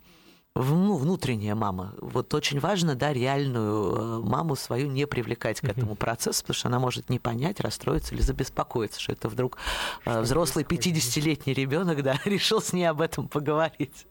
ну, 0.55 0.95
внутренняя 0.95 1.53
мама. 1.53 1.93
Вот 1.99 2.33
очень 2.33 2.61
важно, 2.61 2.95
да, 2.95 3.11
реальную 3.11 3.93
э, 3.93 4.19
маму 4.21 4.55
свою 4.55 4.89
не 4.89 5.05
привлекать 5.05 5.59
к 5.59 5.65
этому 5.65 5.95
процессу, 5.95 6.43
потому 6.43 6.55
что 6.55 6.67
она 6.69 6.79
может 6.79 7.09
не 7.09 7.19
понять, 7.19 7.59
расстроиться 7.59 8.15
или 8.15 8.21
забеспокоиться, 8.21 9.01
что 9.01 9.11
это 9.11 9.27
вдруг 9.27 9.57
э, 10.05 10.11
что 10.11 10.21
взрослый 10.21 10.63
50-летний 10.63 11.53
ребенок, 11.53 12.01
да, 12.03 12.17
решил 12.25 12.61
с 12.61 12.71
ней 12.71 12.85
об 12.85 13.01
этом 13.01 13.27
поговорить. 13.27 14.07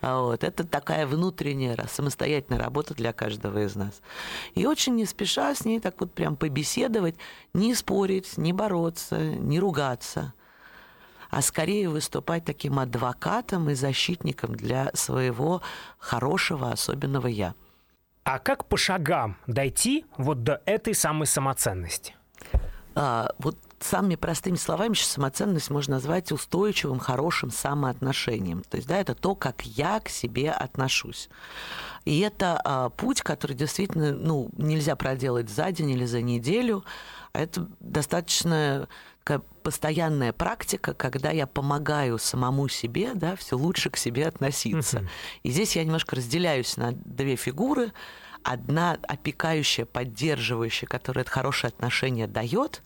А 0.00 0.20
вот. 0.22 0.44
Это 0.44 0.64
такая 0.64 1.06
внутренняя 1.06 1.76
самостоятельная 1.88 2.58
работа 2.58 2.94
для 2.94 3.12
каждого 3.12 3.62
из 3.62 3.74
нас. 3.74 4.00
И 4.54 4.66
очень 4.66 4.94
не 4.94 5.04
спеша 5.04 5.54
с 5.54 5.66
ней 5.66 5.78
так 5.78 6.00
вот 6.00 6.10
прям 6.12 6.36
побеседовать, 6.36 7.16
не 7.52 7.74
спорить, 7.74 8.38
не 8.38 8.54
бороться, 8.54 9.18
не 9.18 9.60
ругаться– 9.60 10.32
а 11.36 11.42
скорее 11.42 11.90
выступать 11.90 12.46
таким 12.46 12.78
адвокатом 12.78 13.68
и 13.68 13.74
защитником 13.74 14.54
для 14.54 14.90
своего 14.94 15.60
хорошего, 15.98 16.72
особенного 16.72 17.26
«я». 17.26 17.54
А 18.24 18.38
как 18.38 18.64
по 18.64 18.78
шагам 18.78 19.36
дойти 19.46 20.06
вот 20.16 20.44
до 20.44 20.62
этой 20.64 20.94
самой 20.94 21.26
самоценности? 21.26 22.14
А, 22.94 23.34
вот 23.38 23.58
самыми 23.80 24.16
простыми 24.16 24.56
словами 24.56 24.94
сейчас 24.94 25.08
самоценность 25.08 25.68
можно 25.68 25.96
назвать 25.96 26.32
устойчивым, 26.32 26.98
хорошим 27.00 27.50
самоотношением. 27.50 28.62
То 28.62 28.78
есть, 28.78 28.88
да, 28.88 28.96
это 28.96 29.14
то, 29.14 29.34
как 29.34 29.60
я 29.66 30.00
к 30.00 30.08
себе 30.08 30.50
отношусь. 30.50 31.28
И 32.06 32.20
это 32.20 32.58
а, 32.64 32.88
путь, 32.88 33.20
который 33.20 33.54
действительно, 33.54 34.14
ну, 34.14 34.48
нельзя 34.56 34.96
проделать 34.96 35.50
за 35.50 35.70
день 35.70 35.90
или 35.90 36.06
за 36.06 36.22
неделю. 36.22 36.82
А 37.34 37.40
это 37.40 37.68
достаточно 37.80 38.88
такая 39.26 39.42
постоянная 39.64 40.32
практика, 40.32 40.94
когда 40.94 41.32
я 41.32 41.48
помогаю 41.48 42.16
самому 42.16 42.68
себе, 42.68 43.10
да, 43.14 43.34
все 43.34 43.58
лучше 43.58 43.90
к 43.90 43.96
себе 43.96 44.28
относиться. 44.28 44.98
Uh-huh. 44.98 45.08
И 45.42 45.50
здесь 45.50 45.74
я 45.74 45.82
немножко 45.82 46.14
разделяюсь 46.14 46.76
на 46.76 46.92
две 46.92 47.34
фигуры. 47.34 47.92
Одна 48.44 48.96
опекающая, 49.02 49.84
поддерживающая, 49.84 50.86
которая 50.86 51.24
это 51.24 51.32
хорошее 51.32 51.70
отношение 51.70 52.28
дает, 52.28 52.84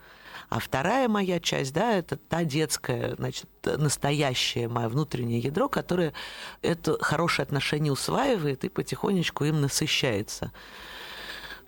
а 0.49 0.61
вторая 0.61 1.09
моя 1.09 1.41
часть, 1.41 1.75
да, 1.75 1.93
это 1.93 2.17
та 2.17 2.45
детская, 2.45 3.17
значит, 3.17 3.47
настоящее 3.63 4.69
мое 4.69 4.89
внутреннее 4.89 5.41
ядро, 5.41 5.69
которое 5.69 6.15
это 6.63 6.97
хорошее 7.05 7.45
отношение 7.45 7.93
усваивает 7.93 8.65
и 8.65 8.71
потихонечку 8.71 9.45
им 9.45 9.61
насыщается. 9.61 10.53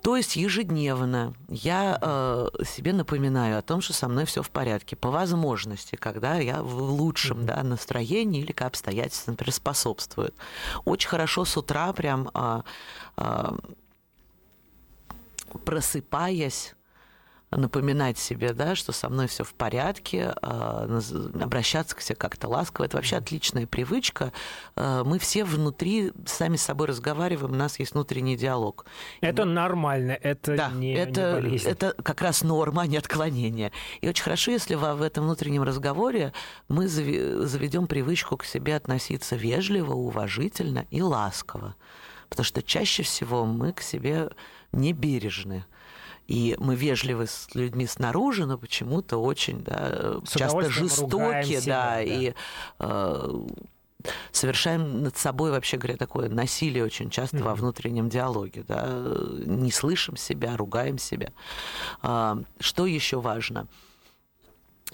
То 0.02 0.16
есть 0.16 0.34
ежедневно 0.34 1.32
я 1.48 1.96
э, 2.00 2.48
себе 2.64 2.92
напоминаю 2.92 3.58
о 3.58 3.62
том, 3.62 3.80
что 3.80 3.92
со 3.92 4.08
мной 4.08 4.24
все 4.24 4.42
в 4.42 4.50
порядке, 4.50 4.96
по 4.96 5.12
возможности, 5.12 5.94
когда 5.94 6.36
я 6.38 6.60
в 6.60 6.74
лучшем 6.74 7.46
да, 7.46 7.62
настроении 7.62 8.42
или 8.42 8.50
как 8.50 8.68
обстоятельства, 8.68 9.30
например, 9.30 9.52
способствуют. 9.52 10.34
Очень 10.84 11.08
хорошо 11.08 11.44
с 11.44 11.56
утра 11.56 11.92
прям 11.92 12.30
э, 12.34 12.62
э, 13.16 13.50
просыпаясь, 15.64 16.74
напоминать 17.56 18.18
себе, 18.18 18.52
да, 18.52 18.74
что 18.74 18.92
со 18.92 19.08
мной 19.08 19.26
все 19.26 19.44
в 19.44 19.54
порядке, 19.54 20.34
а, 20.42 20.88
обращаться 21.40 21.94
к 21.94 22.00
себе 22.00 22.16
как-то 22.16 22.48
ласково. 22.48 22.86
Это 22.86 22.96
вообще 22.96 23.16
отличная 23.16 23.66
привычка. 23.66 24.32
А, 24.74 25.04
мы 25.04 25.18
все 25.18 25.44
внутри 25.44 26.12
сами 26.26 26.56
с 26.56 26.62
собой 26.62 26.88
разговариваем, 26.88 27.52
у 27.52 27.56
нас 27.56 27.78
есть 27.78 27.92
внутренний 27.92 28.36
диалог. 28.36 28.86
Это 29.20 29.44
мы... 29.44 29.52
нормально, 29.52 30.12
это 30.12 30.56
да, 30.56 30.70
не, 30.70 30.94
это, 30.94 31.34
не 31.34 31.42
болезнь. 31.42 31.68
Это 31.68 31.94
как 32.02 32.22
раз 32.22 32.42
норма, 32.42 32.82
а 32.82 32.86
не 32.86 32.96
отклонение. 32.96 33.72
И 34.00 34.08
очень 34.08 34.24
хорошо, 34.24 34.50
если 34.50 34.74
в 34.74 35.02
этом 35.02 35.24
внутреннем 35.24 35.62
разговоре 35.62 36.32
мы 36.68 36.88
заведем 36.88 37.86
привычку 37.86 38.36
к 38.36 38.44
себе 38.44 38.76
относиться 38.76 39.36
вежливо, 39.36 39.92
уважительно 39.92 40.86
и 40.90 41.02
ласково. 41.02 41.76
Потому 42.30 42.44
что 42.44 42.62
чаще 42.62 43.02
всего 43.02 43.44
мы 43.44 43.72
к 43.72 43.82
себе 43.82 44.30
не 44.72 44.94
бережны 44.94 45.66
и 46.28 46.56
мы 46.58 46.76
вежливы 46.76 47.26
с 47.26 47.48
людьми 47.54 47.86
снаружи, 47.86 48.46
но 48.46 48.58
почему-то 48.58 49.18
очень 49.18 49.62
да, 49.64 50.20
часто 50.26 50.70
жестоки, 50.70 51.60
да, 51.66 51.96
да, 51.96 52.02
и 52.02 52.34
э, 52.78 53.40
совершаем 54.30 55.02
над 55.02 55.16
собой, 55.16 55.50
вообще 55.50 55.76
говоря, 55.76 55.96
такое 55.96 56.28
насилие 56.28 56.84
очень 56.84 57.10
часто 57.10 57.38
mm-hmm. 57.38 57.42
во 57.42 57.54
внутреннем 57.54 58.08
диалоге, 58.08 58.64
да, 58.66 58.88
не 59.44 59.70
слышим 59.70 60.16
себя, 60.16 60.56
ругаем 60.56 60.98
себя. 60.98 61.32
А, 62.02 62.38
что 62.60 62.86
еще 62.86 63.20
важно? 63.20 63.66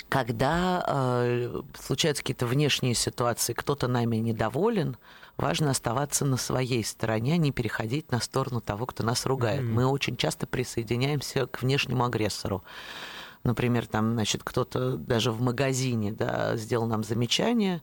Когда 0.09 0.85
э, 0.87 1.63
случаются 1.79 2.23
какие-то 2.23 2.47
внешние 2.47 2.95
ситуации, 2.95 3.53
кто-то 3.53 3.89
нами 3.89 4.17
недоволен, 4.17 4.97
важно 5.39 5.71
оставаться 5.71 6.25
на 6.25 6.37
своей 6.37 6.85
стороне, 6.85 7.35
а 7.35 7.37
не 7.37 7.53
переходить 7.53 8.11
на 8.11 8.21
сторону 8.21 8.61
того, 8.61 8.87
кто 8.87 9.05
нас 9.05 9.25
ругает. 9.25 9.63
Mm-hmm. 9.63 9.73
Мы 9.73 9.87
очень 9.87 10.17
часто 10.17 10.47
присоединяемся 10.47 11.47
к 11.47 11.63
внешнему 11.63 12.05
агрессору. 12.05 12.65
Например, 13.45 13.87
там, 13.87 14.13
значит, 14.13 14.43
кто-то 14.45 14.97
даже 14.97 15.31
в 15.31 15.41
магазине 15.41 16.13
да, 16.13 16.57
сделал 16.57 16.87
нам 16.87 17.05
замечание, 17.05 17.83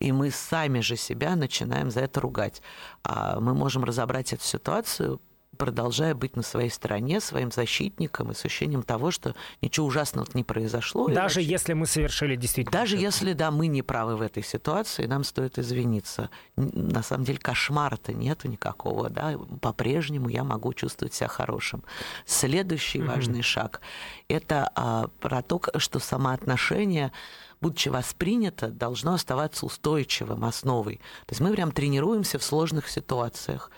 и 0.00 0.10
мы 0.10 0.30
сами 0.30 0.80
же 0.80 0.96
себя 0.96 1.36
начинаем 1.36 1.90
за 1.90 2.00
это 2.00 2.20
ругать. 2.20 2.62
А 3.02 3.40
мы 3.40 3.54
можем 3.54 3.84
разобрать 3.84 4.32
эту 4.32 4.44
ситуацию 4.44 5.20
продолжая 5.58 6.14
быть 6.14 6.36
на 6.36 6.42
своей 6.42 6.70
стороне, 6.70 7.20
своим 7.20 7.50
защитником 7.50 8.30
и 8.30 8.34
с 8.34 8.44
ощущением 8.44 8.82
того, 8.82 9.10
что 9.10 9.34
ничего 9.60 9.86
ужасного 9.86 10.26
не 10.32 10.44
произошло. 10.44 11.08
Даже 11.08 11.40
вообще... 11.40 11.42
если 11.42 11.72
мы 11.74 11.86
совершили 11.86 12.36
действительно. 12.36 12.72
Даже 12.72 12.96
это. 12.96 13.04
если, 13.04 13.32
да, 13.34 13.50
мы 13.50 13.66
не 13.66 13.82
правы 13.82 14.16
в 14.16 14.22
этой 14.22 14.42
ситуации, 14.42 15.06
нам 15.06 15.24
стоит 15.24 15.58
извиниться. 15.58 16.30
На 16.56 17.02
самом 17.02 17.24
деле 17.24 17.38
кошмара-то 17.38 18.12
нету 18.12 18.48
никакого, 18.48 19.10
да, 19.10 19.36
по-прежнему 19.60 20.28
я 20.28 20.44
могу 20.44 20.72
чувствовать 20.72 21.12
себя 21.12 21.28
хорошим. 21.28 21.82
Следующий 22.24 23.00
mm-hmm. 23.00 23.06
важный 23.06 23.42
шаг– 23.42 23.80
это 24.28 24.70
а, 24.74 25.08
про 25.20 25.42
то, 25.42 25.60
что 25.76 25.98
самоотношение 25.98 27.12
будучи 27.60 27.88
воспринято, 27.88 28.68
должно 28.68 29.14
оставаться 29.14 29.66
устойчивым 29.66 30.44
основой. 30.44 30.96
То 31.26 31.32
есть 31.32 31.40
мы 31.40 31.52
прям 31.52 31.72
тренируемся 31.72 32.38
в 32.38 32.44
сложных 32.44 32.88
ситуациях. 32.88 33.70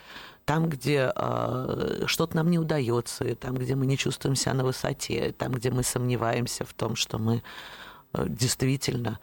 Там, 0.51 0.69
где 0.69 1.13
э, 1.15 2.03
что-то 2.07 2.35
нам 2.35 2.51
не 2.51 2.59
удается, 2.59 3.37
там, 3.37 3.55
где 3.55 3.77
мы 3.77 3.87
не 3.87 3.97
чувствуем 3.97 4.35
себя 4.35 4.53
на 4.53 4.65
высоте, 4.65 5.31
там, 5.31 5.53
где 5.53 5.71
мы 5.71 5.85
сомневаемся 5.85 6.65
в 6.65 6.75
том, 6.75 6.97
что 6.97 7.19
мы 7.19 7.45
э, 8.15 8.25
действительно 8.27 9.21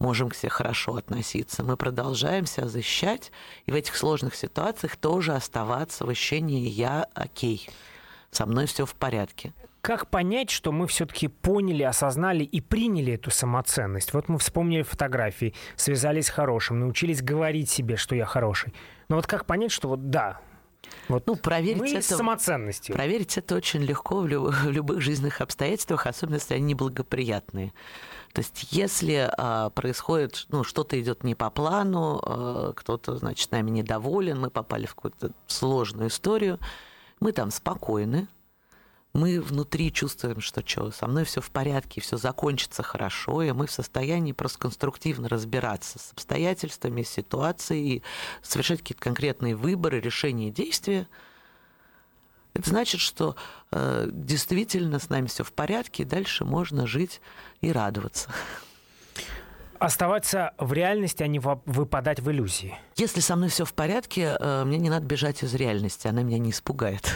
можем 0.00 0.30
к 0.30 0.34
себе 0.34 0.50
хорошо 0.50 0.96
относиться. 0.96 1.62
Мы 1.62 1.76
продолжаем 1.76 2.44
себя 2.46 2.66
защищать, 2.66 3.30
и 3.66 3.70
в 3.70 3.76
этих 3.76 3.94
сложных 3.94 4.34
ситуациях 4.34 4.96
тоже 4.96 5.34
оставаться 5.34 6.04
в 6.04 6.08
ощущении 6.08 6.68
«я 6.68 7.06
окей» 7.14 7.70
со 8.32 8.44
мной 8.44 8.66
все 8.66 8.84
в 8.84 8.96
порядке. 8.96 9.52
Как 9.80 10.08
понять, 10.10 10.50
что 10.50 10.72
мы 10.72 10.88
все-таки 10.88 11.28
поняли, 11.28 11.84
осознали 11.84 12.42
и 12.42 12.60
приняли 12.60 13.12
эту 13.12 13.30
самоценность? 13.30 14.12
Вот 14.12 14.28
мы 14.28 14.40
вспомнили 14.40 14.82
фотографии, 14.82 15.54
связались 15.76 16.26
с 16.26 16.30
хорошим, 16.30 16.80
научились 16.80 17.22
говорить 17.22 17.70
себе, 17.70 17.94
что 17.94 18.16
я 18.16 18.26
хороший. 18.26 18.74
Но 19.08 19.14
вот 19.14 19.28
как 19.28 19.46
понять, 19.46 19.70
что 19.70 19.86
вот 19.86 20.10
да, 20.10 20.40
вот 21.08 21.26
ну, 21.26 21.36
проверить 21.36 21.80
мы 21.80 21.90
это, 21.90 22.02
с 22.02 22.16
самоценностью. 22.16 22.94
Проверить 22.94 23.36
это 23.36 23.54
очень 23.54 23.82
легко 23.82 24.20
в, 24.20 24.26
люб, 24.26 24.54
в 24.64 24.70
любых 24.70 25.00
жизненных 25.00 25.40
обстоятельствах, 25.40 26.06
особенно 26.06 26.36
если 26.36 26.54
они 26.54 26.64
неблагоприятные. 26.66 27.72
То 28.32 28.40
есть, 28.40 28.72
если 28.72 29.30
а, 29.38 29.70
происходит, 29.70 30.46
ну, 30.48 30.64
что-то 30.64 31.00
идет 31.00 31.22
не 31.22 31.34
по 31.34 31.50
плану, 31.50 32.20
а, 32.22 32.72
кто-то, 32.74 33.16
значит, 33.16 33.52
нами 33.52 33.70
недоволен, 33.70 34.40
мы 34.40 34.50
попали 34.50 34.86
в 34.86 34.94
какую-то 34.94 35.30
сложную 35.46 36.08
историю, 36.08 36.58
мы 37.20 37.32
там 37.32 37.50
спокойны, 37.50 38.26
мы 39.14 39.40
внутри 39.40 39.92
чувствуем, 39.92 40.40
что 40.40 40.66
что, 40.66 40.90
со 40.90 41.06
мной 41.06 41.24
все 41.24 41.40
в 41.40 41.50
порядке, 41.50 42.00
все 42.00 42.16
закончится 42.16 42.82
хорошо, 42.82 43.42
и 43.42 43.52
мы 43.52 43.68
в 43.68 43.70
состоянии 43.70 44.32
просто 44.32 44.58
конструктивно 44.58 45.28
разбираться 45.28 46.00
с 46.00 46.12
обстоятельствами, 46.12 47.02
ситуацией, 47.02 48.02
совершать 48.42 48.80
какие-то 48.80 49.02
конкретные 49.02 49.54
выборы, 49.54 50.00
решения, 50.00 50.50
действия. 50.50 51.06
Это 52.54 52.68
значит, 52.68 53.00
что 53.00 53.36
э, 53.70 54.08
действительно 54.10 54.98
с 54.98 55.08
нами 55.08 55.26
все 55.26 55.44
в 55.44 55.52
порядке, 55.52 56.02
и 56.02 56.06
дальше 56.06 56.44
можно 56.44 56.86
жить 56.86 57.20
и 57.60 57.70
радоваться. 57.70 58.30
Оставаться 59.78 60.54
в 60.58 60.72
реальности, 60.72 61.22
а 61.22 61.26
не 61.28 61.38
выпадать 61.38 62.18
в 62.20 62.30
иллюзии. 62.30 62.76
Если 62.96 63.20
со 63.20 63.36
мной 63.36 63.48
все 63.48 63.64
в 63.64 63.74
порядке, 63.74 64.36
э, 64.38 64.64
мне 64.64 64.78
не 64.78 64.90
надо 64.90 65.06
бежать 65.06 65.44
из 65.44 65.54
реальности, 65.54 66.08
она 66.08 66.22
меня 66.22 66.38
не 66.38 66.50
испугает. 66.50 67.12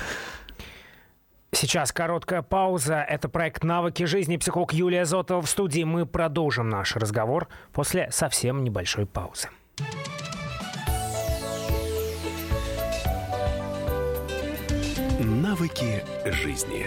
Сейчас 1.51 1.93
короткая 1.93 2.43
пауза. 2.43 2.97
Это 3.01 3.29
проект 3.29 3.65
«Навыки 3.65 4.05
жизни». 4.05 4.37
Психолог 4.37 4.73
Юлия 4.73 5.05
Зотова 5.05 5.41
в 5.41 5.49
студии. 5.49 5.83
Мы 5.83 6.05
продолжим 6.05 6.69
наш 6.69 6.95
разговор 6.95 7.49
после 7.73 8.11
совсем 8.11 8.65
небольшой 8.65 9.07
паузы. 9.07 9.49
Навыки 15.19 16.05
жизни. 16.27 16.87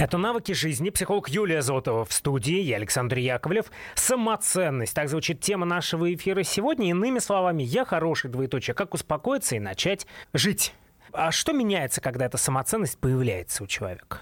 Это 0.00 0.16
«Навыки 0.16 0.52
жизни». 0.52 0.88
Психолог 0.88 1.28
Юлия 1.28 1.60
Зотова 1.60 2.06
в 2.06 2.12
студии. 2.14 2.58
Я 2.58 2.76
Александр 2.76 3.18
Яковлев. 3.18 3.66
Самоценность. 3.96 4.94
Так 4.94 5.10
звучит 5.10 5.42
тема 5.42 5.66
нашего 5.66 6.10
эфира 6.14 6.42
сегодня. 6.42 6.88
Иными 6.88 7.18
словами, 7.18 7.62
я 7.62 7.84
хороший, 7.84 8.30
двоеточие. 8.30 8.72
Как 8.72 8.94
успокоиться 8.94 9.56
и 9.56 9.58
начать 9.58 10.06
жить. 10.32 10.72
А 11.12 11.30
что 11.30 11.52
меняется, 11.52 12.00
когда 12.00 12.24
эта 12.24 12.38
самоценность 12.38 12.96
появляется 12.96 13.62
у 13.62 13.66
человека? 13.66 14.20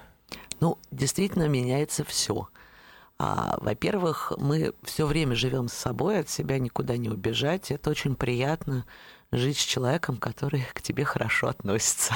Ну, 0.59 0.79
действительно 0.91 1.47
меняется 1.47 2.05
все. 2.05 2.49
А, 3.17 3.57
во-первых, 3.61 4.33
мы 4.37 4.73
все 4.83 5.07
время 5.07 5.37
живем 5.37 5.69
с 5.69 5.75
собой, 5.75 6.19
от 6.19 6.29
себя 6.29 6.59
никуда 6.59 6.97
не 6.97 7.09
убежать. 7.09 7.71
Это 7.71 7.91
очень 7.91 8.17
приятно 8.17 8.85
жить 9.31 9.59
с 9.59 9.64
человеком, 9.64 10.17
который 10.17 10.67
к 10.75 10.83
тебе 10.83 11.05
хорошо 11.05 11.47
относится. 11.47 12.14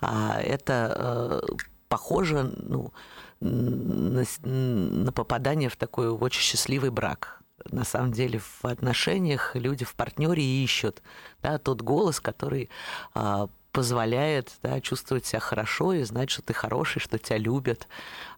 А, 0.00 0.40
это 0.40 1.42
э, 1.50 1.56
похоже 1.88 2.52
ну, 2.56 2.92
на, 3.40 4.24
на 4.42 5.12
попадание 5.12 5.68
в 5.68 5.76
такой 5.76 6.08
очень 6.08 6.42
счастливый 6.42 6.90
брак. 6.90 7.40
На 7.70 7.84
самом 7.84 8.12
деле 8.12 8.38
в 8.38 8.64
отношениях 8.64 9.56
люди 9.56 9.84
в 9.84 9.94
партнере 9.94 10.42
ищут 10.42 11.02
да, 11.42 11.58
тот 11.58 11.82
голос, 11.82 12.20
который 12.20 12.70
а, 13.14 13.48
позволяет 13.72 14.52
да, 14.62 14.80
чувствовать 14.80 15.26
себя 15.26 15.40
хорошо 15.40 15.92
и 15.92 16.02
знать, 16.04 16.30
что 16.30 16.42
ты 16.42 16.54
хороший, 16.54 17.00
что 17.00 17.18
тебя 17.18 17.38
любят. 17.38 17.88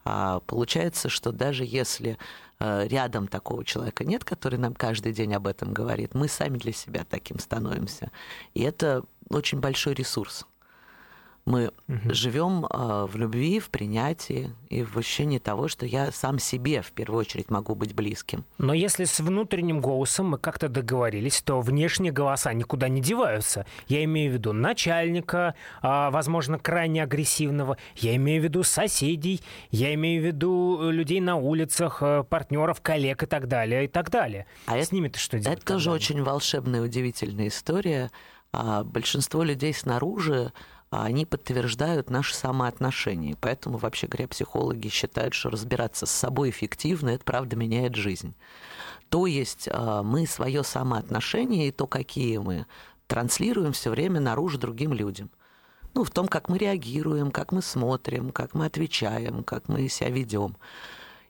А, 0.04 0.40
получается, 0.40 1.08
что 1.08 1.30
даже 1.30 1.64
если 1.64 2.18
а, 2.58 2.86
рядом 2.86 3.28
такого 3.28 3.64
человека 3.64 4.04
нет, 4.04 4.24
который 4.24 4.58
нам 4.58 4.74
каждый 4.74 5.12
день 5.12 5.34
об 5.34 5.46
этом 5.46 5.72
говорит, 5.72 6.14
мы 6.14 6.26
сами 6.28 6.58
для 6.58 6.72
себя 6.72 7.04
таким 7.08 7.38
становимся. 7.38 8.10
И 8.54 8.62
это 8.62 9.04
очень 9.30 9.60
большой 9.60 9.94
ресурс. 9.94 10.46
Мы 11.48 11.70
угу. 11.88 12.12
живем 12.12 12.66
э, 12.66 13.06
в 13.10 13.16
любви, 13.16 13.58
в 13.58 13.70
принятии 13.70 14.52
и 14.68 14.82
в 14.82 14.98
ощущении 14.98 15.38
того, 15.38 15.66
что 15.68 15.86
я 15.86 16.12
сам 16.12 16.38
себе 16.38 16.82
в 16.82 16.92
первую 16.92 17.20
очередь 17.20 17.48
могу 17.48 17.74
быть 17.74 17.94
близким. 17.94 18.44
Но 18.58 18.74
если 18.74 19.04
с 19.04 19.18
внутренним 19.18 19.80
голосом 19.80 20.28
мы 20.28 20.38
как-то 20.38 20.68
договорились, 20.68 21.40
то 21.40 21.62
внешние 21.62 22.12
голоса 22.12 22.52
никуда 22.52 22.90
не 22.90 23.00
деваются. 23.00 23.64
Я 23.86 24.04
имею 24.04 24.30
в 24.30 24.34
виду 24.34 24.52
начальника, 24.52 25.54
э, 25.82 26.10
возможно, 26.10 26.58
крайне 26.58 27.02
агрессивного, 27.02 27.78
я 27.96 28.14
имею 28.16 28.42
в 28.42 28.44
виду 28.44 28.62
соседей, 28.62 29.40
я 29.70 29.94
имею 29.94 30.22
в 30.22 30.26
виду 30.26 30.78
э, 30.82 30.92
людей 30.92 31.20
на 31.22 31.36
улицах, 31.36 32.02
э, 32.02 32.24
партнеров, 32.24 32.82
коллег 32.82 33.22
и 33.22 33.26
так 33.26 33.48
далее, 33.48 33.86
и 33.86 33.88
так 33.88 34.10
далее. 34.10 34.44
А 34.66 34.76
с 34.76 34.92
ними-то 34.92 35.18
что 35.18 35.38
делать? 35.38 35.60
Это 35.60 35.66
тоже 35.66 35.90
очень 35.92 36.22
волшебная, 36.22 36.82
удивительная 36.82 37.48
история. 37.48 38.10
А 38.52 38.82
большинство 38.84 39.42
людей 39.42 39.72
снаружи 39.72 40.52
а 40.52 40.77
они 40.90 41.26
подтверждают 41.26 42.10
наши 42.10 42.34
самоотношения. 42.34 43.36
Поэтому, 43.40 43.78
вообще 43.78 44.06
говоря, 44.06 44.28
психологи 44.28 44.88
считают, 44.88 45.34
что 45.34 45.50
разбираться 45.50 46.06
с 46.06 46.10
собой 46.10 46.50
эффективно, 46.50 47.10
это 47.10 47.24
правда 47.24 47.56
меняет 47.56 47.94
жизнь. 47.94 48.34
То 49.08 49.26
есть 49.26 49.68
а, 49.70 50.02
мы 50.02 50.26
свое 50.26 50.62
самоотношение 50.62 51.68
и 51.68 51.72
то, 51.72 51.86
какие 51.86 52.38
мы 52.38 52.66
транслируем 53.06 53.72
все 53.72 53.90
время 53.90 54.20
наружу 54.20 54.58
другим 54.58 54.92
людям. 54.92 55.30
Ну, 55.94 56.04
в 56.04 56.10
том, 56.10 56.28
как 56.28 56.48
мы 56.48 56.58
реагируем, 56.58 57.30
как 57.30 57.52
мы 57.52 57.62
смотрим, 57.62 58.30
как 58.30 58.54
мы 58.54 58.66
отвечаем, 58.66 59.42
как 59.42 59.68
мы 59.68 59.88
себя 59.88 60.10
ведем. 60.10 60.56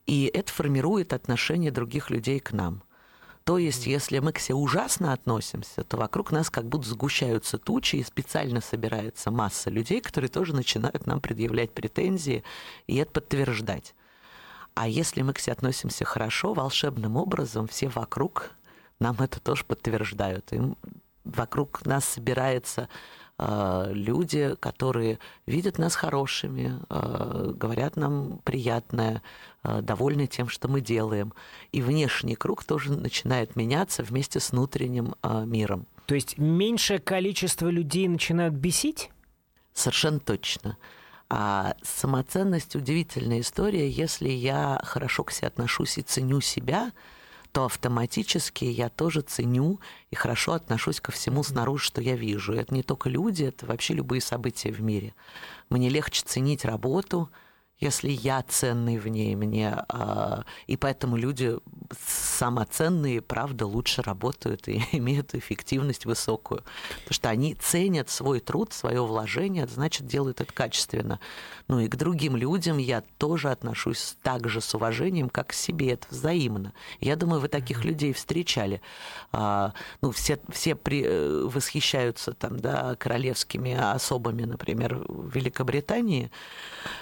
И 0.07 0.31
это 0.33 0.53
формирует 0.53 1.13
отношение 1.13 1.71
других 1.71 2.11
людей 2.11 2.41
к 2.41 2.53
нам. 2.53 2.83
То 3.49 3.57
есть, 3.57 3.87
если 3.87 4.19
мы 4.19 4.35
к 4.35 4.41
себе 4.41 4.57
ужасно 4.57 5.15
относимся, 5.15 5.83
то 5.83 5.97
вокруг 5.97 6.33
нас 6.33 6.51
как 6.51 6.67
будто 6.67 6.87
сгущаются 6.87 7.57
тучи, 7.57 7.97
и 7.97 8.05
специально 8.05 8.61
собирается 8.61 9.31
масса 9.31 9.71
людей, 9.71 10.03
которые 10.03 10.29
тоже 10.29 10.55
начинают 10.55 11.07
нам 11.07 11.19
предъявлять 11.23 11.73
претензии 11.73 12.45
и 12.87 12.97
это 12.97 13.11
подтверждать. 13.11 13.95
А 14.75 14.87
если 14.87 15.23
мы 15.23 15.33
к 15.33 15.39
себе 15.39 15.55
относимся 15.55 16.05
хорошо, 16.05 16.53
волшебным 16.53 17.17
образом, 17.17 17.69
все 17.69 17.89
вокруг 17.89 18.51
нам 19.01 19.17
это 19.19 19.41
тоже 19.41 19.65
подтверждают. 19.65 20.53
И 20.53 20.61
вокруг 21.25 21.87
нас 21.87 22.05
собирается 22.05 22.91
люди, 23.39 24.57
которые 24.59 25.19
видят 25.47 25.79
нас 25.79 25.95
хорошими, 25.95 26.81
э, 26.89 27.53
говорят 27.55 27.97
нам 27.97 28.41
приятное, 28.45 29.23
э, 29.63 29.81
довольны 29.81 30.27
тем, 30.27 30.49
что 30.49 30.69
мы 30.69 30.81
делаем. 30.81 31.33
И 31.71 31.81
внешний 31.81 32.35
круг 32.35 32.65
тоже 32.65 32.93
начинает 32.93 33.55
меняться 33.55 34.03
вместе 34.03 34.41
с 34.41 34.51
внутренним 34.51 35.15
миром. 35.47 35.87
То 36.07 36.15
есть 36.15 36.39
меньшее 36.39 36.99
количество 36.99 37.69
людей 37.69 38.09
начинают 38.09 38.55
бесить? 38.55 39.11
Совершенно 39.73 40.19
точно. 40.19 40.79
А 41.29 41.75
самоценность 41.83 42.75
удивительная 42.75 43.41
история. 43.41 43.89
Если 43.89 44.31
я 44.31 44.81
хорошо 44.83 45.25
к 45.25 45.31
себе 45.31 45.49
отношусь 45.49 45.99
и 45.99 46.03
ценю 46.03 46.41
себя, 46.41 46.93
то 47.59 47.65
автоматически 47.65 48.67
я 48.67 48.89
тоже 48.89 49.21
ценю 49.21 49.81
и 50.13 50.15
хорошо 50.15 50.53
отношусь 50.53 51.01
ко 51.01 51.11
всему 51.11 51.43
снаружи, 51.43 51.83
что 51.83 52.01
я 52.01 52.15
вижу. 52.15 52.53
И 52.53 52.57
это 52.57 52.73
не 52.73 52.85
только 52.85 53.09
люди, 53.09 53.43
это 53.43 53.67
вообще 53.67 53.95
любые 53.95 54.21
события 54.21 54.71
в 54.71 54.81
мире. 54.81 55.13
Мне 55.69 55.89
легче 55.89 56.23
ценить 56.25 56.65
работу, 56.65 57.31
если 57.81 58.11
я 58.11 58.43
ценный 58.43 58.99
в 58.99 59.07
ней 59.09 59.37
мне. 59.37 59.85
А, 59.89 60.45
и 60.67 60.77
поэтому 60.77 61.17
люди 61.17 61.57
самоценные, 62.01 63.23
правда, 63.23 63.67
лучше 63.67 64.03
работают 64.03 64.69
и 64.69 64.83
имеют 64.93 65.35
эффективность 65.35 66.05
высокую. 66.05 66.65
Потому 66.99 67.15
что 67.15 67.29
они 67.29 67.55
ценят 67.55 68.11
свой 68.11 68.41
труд, 68.41 68.73
свое 68.73 69.05
вложение, 69.05 69.67
значит, 69.67 70.07
делают 70.07 70.41
это 70.41 70.53
качественно. 70.53 71.21
Ну 71.69 71.81
и 71.81 71.89
к 71.89 71.97
другим 71.97 72.37
людям 72.37 72.79
я 72.79 73.03
тоже 73.19 73.51
отношусь 73.51 74.17
так 74.23 74.49
же 74.49 74.61
с 74.61 74.75
уважением, 74.75 75.29
как 75.29 75.49
к 75.49 75.53
себе. 75.53 75.93
Это 75.93 76.09
взаимно. 76.11 76.73
Я 77.01 77.17
думаю, 77.17 77.41
вы 77.41 77.49
таких 77.49 77.85
людей 77.85 78.13
встречали. 78.13 78.81
А, 79.33 79.73
ну, 80.03 80.11
все, 80.11 80.41
все 80.51 80.75
при, 80.75 81.05
э, 81.05 81.43
восхищаются 81.45 82.33
там, 82.33 82.59
да, 82.59 82.97
королевскими 82.97 83.75
особами, 83.75 84.43
например, 84.43 84.97
в 85.07 85.35
Великобритании. 85.35 86.31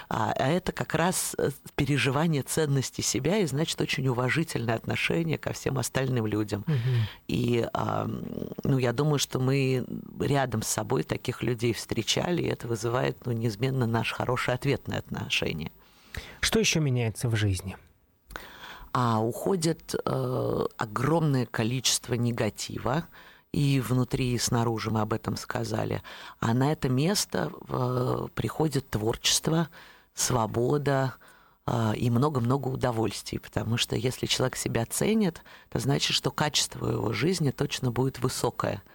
А, 0.09 0.33
а 0.37 0.47
это 0.49 0.66
как 0.71 0.95
раз 0.95 1.35
э, 1.37 1.51
переживание 1.75 2.43
ценности 2.43 3.01
себя 3.01 3.37
и, 3.37 3.45
значит, 3.45 3.79
очень 3.81 4.07
уважительное 4.07 4.75
отношение 4.75 5.37
ко 5.37 5.53
всем 5.53 5.77
остальным 5.77 6.25
людям. 6.25 6.63
Угу. 6.67 6.75
И, 7.27 7.65
ну, 8.63 8.77
я 8.77 8.93
думаю, 8.93 9.19
что 9.19 9.39
мы 9.39 9.85
рядом 10.19 10.61
с 10.61 10.67
собой 10.67 11.03
таких 11.03 11.43
людей 11.43 11.73
встречали, 11.73 12.41
и 12.41 12.47
это 12.47 12.67
вызывает, 12.67 13.25
ну, 13.25 13.31
неизменно 13.31 13.85
наш 13.85 14.13
хороший 14.13 14.53
ответное 14.53 14.99
отношение. 14.99 15.71
Что 16.39 16.59
еще 16.59 16.79
меняется 16.79 17.29
в 17.29 17.35
жизни? 17.35 17.77
А 18.93 19.19
уходит 19.19 19.93
э, 19.93 20.65
огромное 20.77 21.45
количество 21.45 22.13
негатива, 22.15 23.05
и 23.53 23.79
внутри, 23.79 24.33
и 24.33 24.37
снаружи 24.37 24.91
мы 24.91 25.01
об 25.01 25.13
этом 25.13 25.37
сказали. 25.37 26.01
А 26.39 26.53
на 26.53 26.71
это 26.71 26.89
место 26.89 27.51
э, 27.69 28.27
приходит 28.35 28.89
творчество, 28.89 29.69
свобода 30.19 31.15
э, 31.65 31.95
и 31.95 32.09
много-много 32.09 32.67
удовольствий, 32.67 33.39
потому 33.39 33.77
что 33.77 33.95
если 33.95 34.25
человек 34.25 34.55
себя 34.55 34.85
ценит, 34.85 35.41
это 35.69 35.79
значит, 35.79 36.15
что 36.15 36.31
качество 36.31 36.87
его 36.89 37.13
жизни 37.13 37.51
точно 37.51 37.91
будет 37.91 38.19
высокое– 38.19 38.83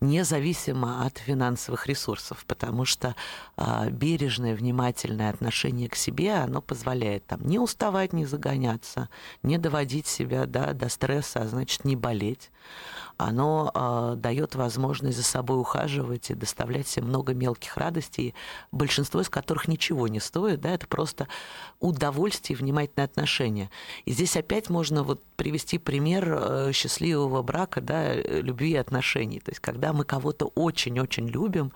независимо 0.00 1.04
от 1.04 1.18
финансовых 1.18 1.86
ресурсов, 1.86 2.44
потому 2.46 2.84
что 2.84 3.14
а, 3.56 3.90
бережное, 3.90 4.54
внимательное 4.54 5.30
отношение 5.30 5.88
к 5.88 5.94
себе, 5.94 6.34
оно 6.34 6.62
позволяет 6.62 7.26
там 7.26 7.46
не 7.46 7.58
уставать, 7.58 8.12
не 8.12 8.24
загоняться, 8.24 9.08
не 9.42 9.58
доводить 9.58 10.06
себя 10.06 10.46
да, 10.46 10.72
до 10.72 10.88
стресса, 10.88 11.42
а 11.42 11.48
значит 11.48 11.84
не 11.84 11.96
болеть. 11.96 12.50
Оно 13.18 13.70
э, 13.74 14.14
дает 14.16 14.54
возможность 14.54 15.18
за 15.18 15.22
собой 15.22 15.60
ухаживать 15.60 16.30
и 16.30 16.34
доставлять 16.34 16.88
себе 16.88 17.04
много 17.04 17.34
мелких 17.34 17.76
радостей, 17.76 18.34
большинство 18.72 19.20
из 19.20 19.28
которых 19.28 19.68
ничего 19.68 20.08
не 20.08 20.20
стоит, 20.20 20.62
да, 20.62 20.70
это 20.70 20.86
просто 20.86 21.28
удовольствие 21.80 22.56
и 22.56 22.62
внимательное 22.62 23.04
отношение. 23.04 23.70
И 24.06 24.12
здесь 24.12 24.38
опять 24.38 24.70
можно 24.70 25.02
вот 25.02 25.22
привести 25.36 25.76
пример 25.76 26.32
э, 26.32 26.72
счастливого 26.72 27.42
брака, 27.42 27.82
да, 27.82 28.14
любви 28.14 28.70
и 28.70 28.76
отношений. 28.76 29.40
То 29.40 29.50
есть 29.50 29.60
когда 29.60 29.89
мы 29.92 30.04
кого-то 30.04 30.46
очень-очень 30.54 31.28
любим, 31.28 31.72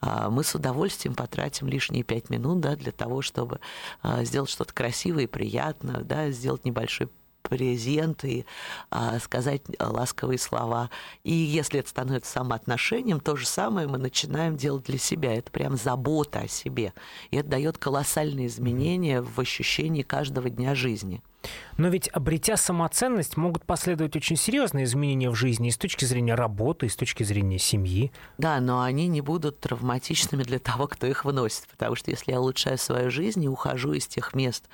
а, 0.00 0.30
мы 0.30 0.44
с 0.44 0.54
удовольствием 0.54 1.14
потратим 1.14 1.68
лишние 1.68 2.02
пять 2.02 2.30
минут 2.30 2.60
да, 2.60 2.76
для 2.76 2.92
того, 2.92 3.22
чтобы 3.22 3.60
а, 4.02 4.24
сделать 4.24 4.50
что-то 4.50 4.72
красивое 4.72 5.24
и 5.24 5.26
приятное, 5.26 6.00
да, 6.00 6.30
сделать 6.30 6.64
небольшой 6.64 7.08
презент 7.48 8.24
и 8.24 8.44
а, 8.90 9.18
сказать 9.18 9.62
ласковые 9.78 10.38
слова. 10.38 10.90
И 11.24 11.32
если 11.32 11.80
это 11.80 11.88
становится 11.88 12.32
самоотношением, 12.32 13.20
то 13.20 13.36
же 13.36 13.46
самое 13.46 13.86
мы 13.86 13.98
начинаем 13.98 14.56
делать 14.56 14.84
для 14.84 14.98
себя. 14.98 15.34
Это 15.34 15.50
прям 15.50 15.76
забота 15.76 16.40
о 16.40 16.48
себе. 16.48 16.92
И 17.30 17.36
это 17.36 17.48
дает 17.48 17.78
колоссальные 17.78 18.48
изменения 18.48 19.22
в 19.22 19.38
ощущении 19.38 20.02
каждого 20.02 20.50
дня 20.50 20.74
жизни. 20.74 21.22
Но 21.76 21.88
ведь, 21.88 22.08
обретя 22.08 22.56
самоценность, 22.56 23.36
могут 23.36 23.64
последовать 23.64 24.16
очень 24.16 24.36
серьезные 24.36 24.84
изменения 24.84 25.30
в 25.30 25.34
жизни 25.34 25.68
и 25.68 25.70
с 25.70 25.76
точки 25.76 26.04
зрения 26.04 26.34
работы, 26.34 26.86
и 26.86 26.88
с 26.88 26.96
точки 26.96 27.22
зрения 27.22 27.58
семьи. 27.58 28.12
Да, 28.38 28.60
но 28.60 28.82
они 28.82 29.08
не 29.08 29.20
будут 29.20 29.60
травматичными 29.60 30.42
для 30.42 30.58
того, 30.58 30.86
кто 30.86 31.06
их 31.06 31.24
выносит. 31.24 31.66
Потому 31.68 31.96
что 31.96 32.10
если 32.10 32.32
я 32.32 32.40
улучшаю 32.40 32.78
свою 32.78 33.10
жизнь 33.10 33.44
и 33.44 33.48
ухожу 33.48 33.92
из 33.92 34.06
тех 34.06 34.34
мест, 34.34 34.64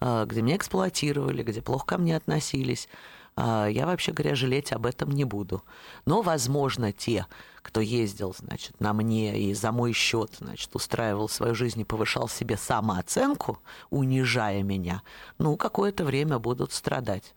э, 0.00 0.24
где 0.26 0.42
меня 0.42 0.56
эксплуатировали, 0.56 1.42
где 1.42 1.60
плохо 1.62 1.86
ко 1.86 1.98
мне 1.98 2.16
относились, 2.16 2.88
я, 3.36 3.84
вообще 3.86 4.12
говоря, 4.12 4.34
жалеть 4.34 4.72
об 4.72 4.86
этом 4.86 5.10
не 5.10 5.24
буду. 5.24 5.62
Но, 6.06 6.22
возможно, 6.22 6.92
те, 6.92 7.26
кто 7.60 7.80
ездил, 7.80 8.34
значит, 8.38 8.80
на 8.80 8.92
мне 8.92 9.38
и 9.38 9.52
за 9.52 9.72
мой 9.72 9.92
счет, 9.92 10.36
значит, 10.38 10.74
устраивал 10.74 11.28
свою 11.28 11.54
жизнь 11.54 11.80
и 11.80 11.84
повышал 11.84 12.28
себе 12.28 12.56
самооценку, 12.56 13.58
унижая 13.90 14.62
меня, 14.62 15.02
ну, 15.38 15.56
какое-то 15.56 16.04
время 16.04 16.38
будут 16.38 16.72
страдать 16.72 17.34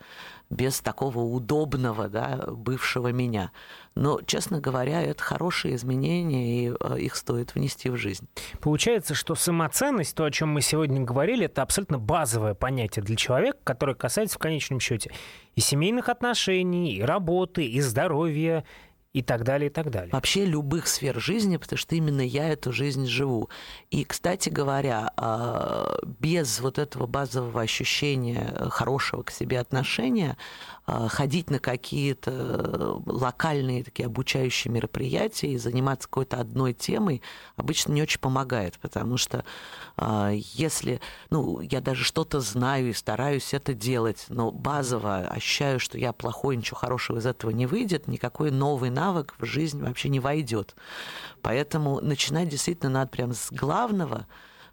без 0.50 0.82
такого 0.82 1.20
удобного, 1.20 2.08
да, 2.08 2.46
бывшего 2.48 3.12
меня. 3.12 3.52
Но, 3.96 4.22
честно 4.22 4.60
говоря, 4.60 5.02
это 5.02 5.22
хорошие 5.22 5.76
изменения, 5.76 6.68
и 6.68 6.74
э, 6.80 7.00
их 7.00 7.16
стоит 7.16 7.54
внести 7.54 7.90
в 7.90 7.98
жизнь. 7.98 8.28
Получается, 8.60 9.14
что 9.14 9.36
самоценность, 9.36 10.16
то, 10.16 10.24
о 10.24 10.32
чем 10.32 10.50
мы 10.50 10.62
сегодня 10.62 11.02
говорили, 11.02 11.46
это 11.46 11.62
абсолютно 11.62 12.00
базовое 12.00 12.56
понятие 12.56 13.04
для 13.04 13.16
человека, 13.16 13.60
которое 13.64 13.94
касается 13.94 14.38
в 14.38 14.40
конечном 14.40 14.80
счете 14.80 15.12
и 15.56 15.62
семейных 15.62 16.10
отношений, 16.10 16.96
и 16.96 17.02
работы, 17.02 17.66
и 17.66 17.82
здоровья, 17.82 18.64
и 19.14 19.24
так 19.24 19.44
далее, 19.44 19.70
и 19.70 19.74
так 19.74 19.90
далее. 19.90 20.12
Вообще 20.12 20.46
любых 20.46 20.88
сфер 20.88 21.20
жизни, 21.20 21.58
потому 21.58 21.78
что 21.78 21.96
именно 21.96 22.22
я 22.22 22.50
эту 22.50 22.72
жизнь 22.72 23.08
живу. 23.08 23.50
И, 23.90 24.04
кстати 24.04 24.50
говоря, 24.50 25.12
а, 25.18 25.98
без 26.06 26.60
вот 26.60 26.78
этого 26.78 27.08
базового 27.08 27.62
ощущения 27.62 28.54
хорошего 28.70 29.24
к 29.24 29.32
себе 29.32 29.60
отношения 29.60 30.38
ходить 31.10 31.50
на 31.50 31.60
какие-то 31.60 33.02
локальные 33.06 33.84
такие 33.84 34.06
обучающие 34.08 34.72
мероприятия 34.72 35.52
и 35.52 35.58
заниматься 35.58 36.08
какой-то 36.08 36.38
одной 36.38 36.74
темой 36.74 37.22
обычно 37.56 37.94
не 37.94 38.02
очень 38.02 38.20
помогает, 38.20 38.80
потому 38.80 39.18
что 39.18 39.44
а, 39.98 40.32
если, 40.32 41.02
ну, 41.30 41.60
я 41.62 41.82
даже 41.82 42.04
что-то 42.04 42.40
знаю 42.40 42.90
и 42.90 42.94
стараюсь 42.94 43.54
это 43.54 43.74
делать, 43.74 44.26
но 44.30 44.52
базово 44.52 45.28
ощущаю, 45.28 45.80
что 45.80 45.98
я 45.98 46.14
плохой, 46.14 46.56
ничего 46.56 46.78
хорошего 46.78 47.20
из 47.20 47.26
этого 47.26 47.52
не 47.52 47.66
выйдет, 47.66 48.08
никакой 48.08 48.52
новый 48.52 48.90
навык 48.90 49.36
в 49.38 49.46
жизнь 49.46 49.82
вообще 49.82 50.10
не 50.10 50.20
войдет. 50.20 50.76
Поэтому 51.42 52.00
начинать 52.02 52.50
действительно 52.50 52.90
надо 52.90 53.12
прям 53.12 53.34
с 53.34 53.52
главного, 53.52 54.28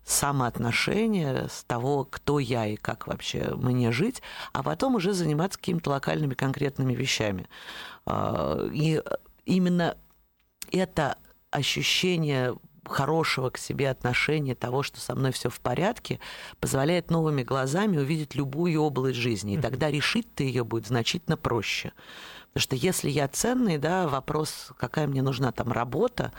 самоотношения, 0.06 1.48
с 1.48 1.64
того, 1.64 2.04
кто 2.04 2.38
я 2.38 2.66
и 2.66 2.76
как 2.76 3.08
вообще 3.08 3.52
мне 3.56 3.90
жить, 3.90 4.22
а 4.52 4.62
потом 4.62 4.94
уже 4.94 5.12
заниматься 5.12 5.58
какими-то 5.58 5.90
локальными 5.90 6.34
конкретными 6.34 6.94
вещами. 6.94 7.48
А, 8.06 8.68
и 8.72 9.02
именно 9.44 9.98
это 10.70 11.18
ощущение 11.50 12.54
хорошего 12.84 13.50
к 13.50 13.58
себе 13.58 13.90
отношения, 13.90 14.54
того, 14.54 14.84
что 14.84 15.00
со 15.00 15.16
мной 15.16 15.32
все 15.32 15.50
в 15.50 15.60
порядке, 15.60 16.20
позволяет 16.60 17.10
новыми 17.10 17.42
глазами 17.42 17.98
увидеть 17.98 18.36
любую 18.36 18.80
область 18.80 19.18
жизни. 19.18 19.54
И 19.54 19.60
тогда 19.60 19.90
решить-то 19.90 20.44
ее 20.44 20.62
будет 20.62 20.86
значительно 20.86 21.36
проще. 21.36 21.92
Потому 22.52 22.62
что 22.62 22.76
если 22.76 23.10
я 23.10 23.26
ценный, 23.26 23.78
да, 23.78 24.06
вопрос, 24.06 24.70
какая 24.78 25.08
мне 25.08 25.20
нужна 25.20 25.50
там 25.50 25.72
работа, 25.72 26.32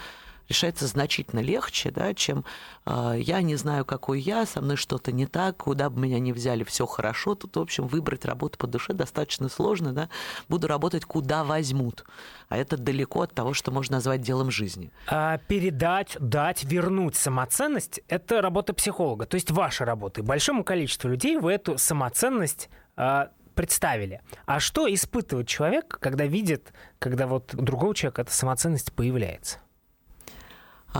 решается 0.49 0.87
значительно 0.87 1.39
легче, 1.39 1.91
да, 1.91 2.13
чем 2.13 2.45
э, 2.85 3.15
я 3.19 3.41
не 3.41 3.55
знаю, 3.55 3.85
какой 3.85 4.19
я, 4.19 4.45
со 4.45 4.61
мной 4.61 4.77
что-то 4.77 5.11
не 5.11 5.25
так, 5.25 5.57
куда 5.57 5.89
бы 5.89 6.01
меня 6.01 6.19
ни 6.19 6.31
взяли, 6.31 6.63
все 6.63 6.85
хорошо. 6.85 7.35
Тут, 7.35 7.55
в 7.55 7.59
общем, 7.59 7.87
выбрать 7.87 8.25
работу 8.25 8.57
по 8.57 8.67
душе 8.67 8.93
достаточно 8.93 9.49
сложно, 9.49 9.93
да. 9.93 10.09
Буду 10.49 10.67
работать, 10.67 11.05
куда 11.05 11.43
возьмут. 11.43 12.05
А 12.49 12.57
это 12.57 12.77
далеко 12.77 13.21
от 13.23 13.33
того, 13.33 13.53
что 13.53 13.71
можно 13.71 13.97
назвать 13.97 14.21
делом 14.21 14.51
жизни. 14.51 14.91
А 15.07 15.37
передать, 15.37 16.17
дать, 16.19 16.63
вернуть 16.63 17.15
самоценность– 17.15 18.01
это 18.07 18.41
работа 18.41 18.73
психолога, 18.73 19.25
то 19.25 19.35
есть 19.35 19.51
ваша 19.51 19.85
работа. 19.85 20.21
И 20.21 20.23
большому 20.23 20.63
количеству 20.63 21.09
людей 21.09 21.37
вы 21.37 21.53
эту 21.53 21.77
самоценность 21.77 22.69
а, 22.95 23.31
представили. 23.57 24.21
А 24.45 24.59
что 24.59 24.91
испытывает 24.93 25.47
человек, 25.47 25.97
когда 25.99 26.25
видит, 26.25 26.71
когда 26.99 27.27
вот 27.27 27.53
у 27.53 27.61
другого 27.61 27.93
человека 27.93 28.21
эта 28.21 28.31
самоценность 28.31 28.93
появляется? 28.93 29.59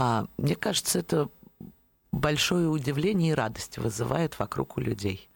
А, 0.00 0.28
мне 0.36 0.54
кажется, 0.54 1.00
это 1.00 1.28
большое 2.12 2.68
удивление 2.68 3.32
и 3.32 3.34
радость 3.34 3.78
вызывает 3.78 4.38
вокруг 4.38 4.76
у 4.76 4.80
людей. 4.80 5.28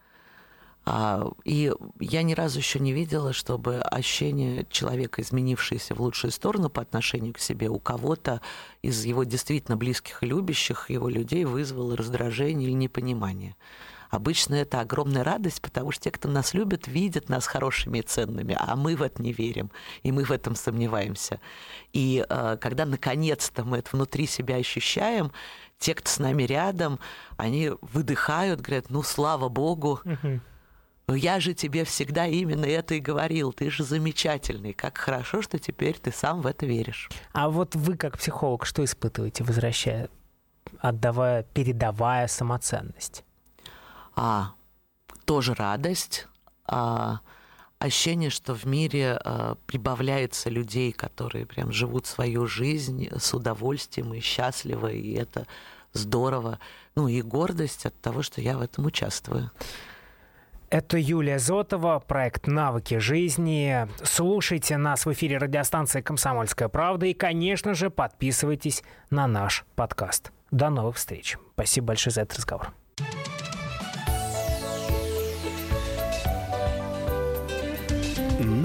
А, 0.85 1.33
и 1.45 1.73
я 1.99 2.23
ни 2.23 2.33
разу 2.33 2.61
еще 2.61 2.79
не 2.79 2.93
видела, 2.93 3.33
чтобы 3.33 3.81
ощущение 3.81 4.65
человека, 4.71 5.21
изменившееся 5.21 5.97
в 5.97 6.01
лучшую 6.01 6.31
сторону 6.31 6.71
по 6.71 6.81
отношению 6.81 7.35
к 7.35 7.41
себе, 7.41 7.71
у 7.71 7.81
кого-то 7.81 8.41
из 8.83 9.05
его 9.05 9.25
действительно 9.25 9.77
близких 9.77 10.23
и 10.23 10.27
любящих 10.27 10.91
его 10.91 11.09
людей 11.09 11.45
вызвало 11.45 11.97
раздражение 11.97 12.69
или 12.69 12.77
непонимание. 12.77 13.57
Обычно 14.13 14.57
это 14.57 14.81
огромная 14.81 15.25
радость, 15.25 15.63
потому 15.63 15.91
что 15.91 16.05
те, 16.05 16.11
кто 16.11 16.29
нас 16.29 16.53
любит, 16.53 16.87
видят 16.87 17.31
нас 17.31 17.47
хорошими 17.47 18.01
и 18.01 18.03
ценными, 18.03 18.55
а 18.61 18.77
мы 18.77 18.95
в 18.95 19.01
это 19.01 19.23
не 19.23 19.33
верим, 19.33 19.71
и 20.03 20.13
мы 20.13 20.25
в 20.25 20.31
этом 20.31 20.55
сомневаемся. 20.55 21.41
И 21.95 22.23
э, 22.29 22.59
когда 22.61 22.85
наконец-то 22.85 23.65
мы 23.65 23.79
это 23.79 23.89
внутри 23.97 24.27
себя 24.27 24.57
ощущаем, 24.57 25.33
те, 25.79 25.95
кто 25.95 26.11
с 26.11 26.19
нами 26.19 26.43
рядом, 26.43 27.01
они 27.39 27.71
выдыхают, 27.81 28.61
говорят, 28.61 28.91
ну 28.91 29.03
слава 29.03 29.49
богу, 29.49 30.01
ну 31.07 31.15
я 31.15 31.41
же 31.41 31.55
тебе 31.55 31.85
всегда 31.85 32.27
именно 32.27 32.67
это 32.67 32.97
и 32.97 33.01
говорил, 33.01 33.55
ты 33.55 33.71
же 33.71 33.83
замечательный, 33.83 34.75
как 34.75 34.99
хорошо, 34.99 35.41
что 35.41 35.59
теперь 35.59 35.99
ты 35.99 36.13
сам 36.13 36.43
в 36.43 36.47
это 36.47 36.67
веришь. 36.67 37.09
А 37.33 37.49
вот 37.49 37.75
вы 37.75 37.97
как 37.97 38.19
психолог 38.19 38.67
что 38.67 38.85
испытываете, 38.85 39.43
возвращая, 39.43 40.11
отдавая, 40.81 41.45
передавая 41.55 42.29
самоценность? 42.29 43.25
А, 44.15 44.53
тоже 45.25 45.55
радость, 45.55 46.27
а, 46.67 47.21
ощущение, 47.79 48.31
что 48.31 48.55
в 48.55 48.65
мире 48.65 49.19
а, 49.23 49.57
прибавляется 49.67 50.51
людей, 50.51 50.93
которые 50.93 51.47
прям 51.47 51.73
живут 51.73 52.07
свою 52.07 52.47
жизнь 52.47 53.09
с 53.17 53.35
удовольствием 53.35 54.15
и 54.15 54.21
счастливо, 54.21 54.89
и 54.89 55.13
это 55.13 55.47
здорово. 55.93 56.59
Ну 56.95 57.09
и 57.09 57.23
гордость 57.23 57.87
от 57.87 58.01
того, 58.01 58.23
что 58.23 58.41
я 58.41 58.57
в 58.57 58.63
этом 58.63 58.87
участвую. 58.87 59.51
Это 60.71 60.97
Юлия 60.97 61.39
Зотова, 61.39 61.99
проект 61.99 62.47
«Навыки 62.47 62.97
жизни». 62.97 63.87
Слушайте 64.03 64.79
нас 64.79 65.05
в 65.05 65.13
эфире 65.13 65.37
радиостанции 65.37 66.01
«Комсомольская 66.01 66.69
правда» 66.69 67.05
и, 67.05 67.13
конечно 67.13 67.75
же, 67.75 67.91
подписывайтесь 67.91 68.83
на 69.11 69.27
наш 69.27 69.67
подкаст. 69.77 70.33
До 70.51 70.71
новых 70.71 70.97
встреч. 70.97 71.37
Спасибо 71.53 71.89
большое 71.89 72.15
за 72.15 72.23
этот 72.23 72.39
разговор. 72.39 72.73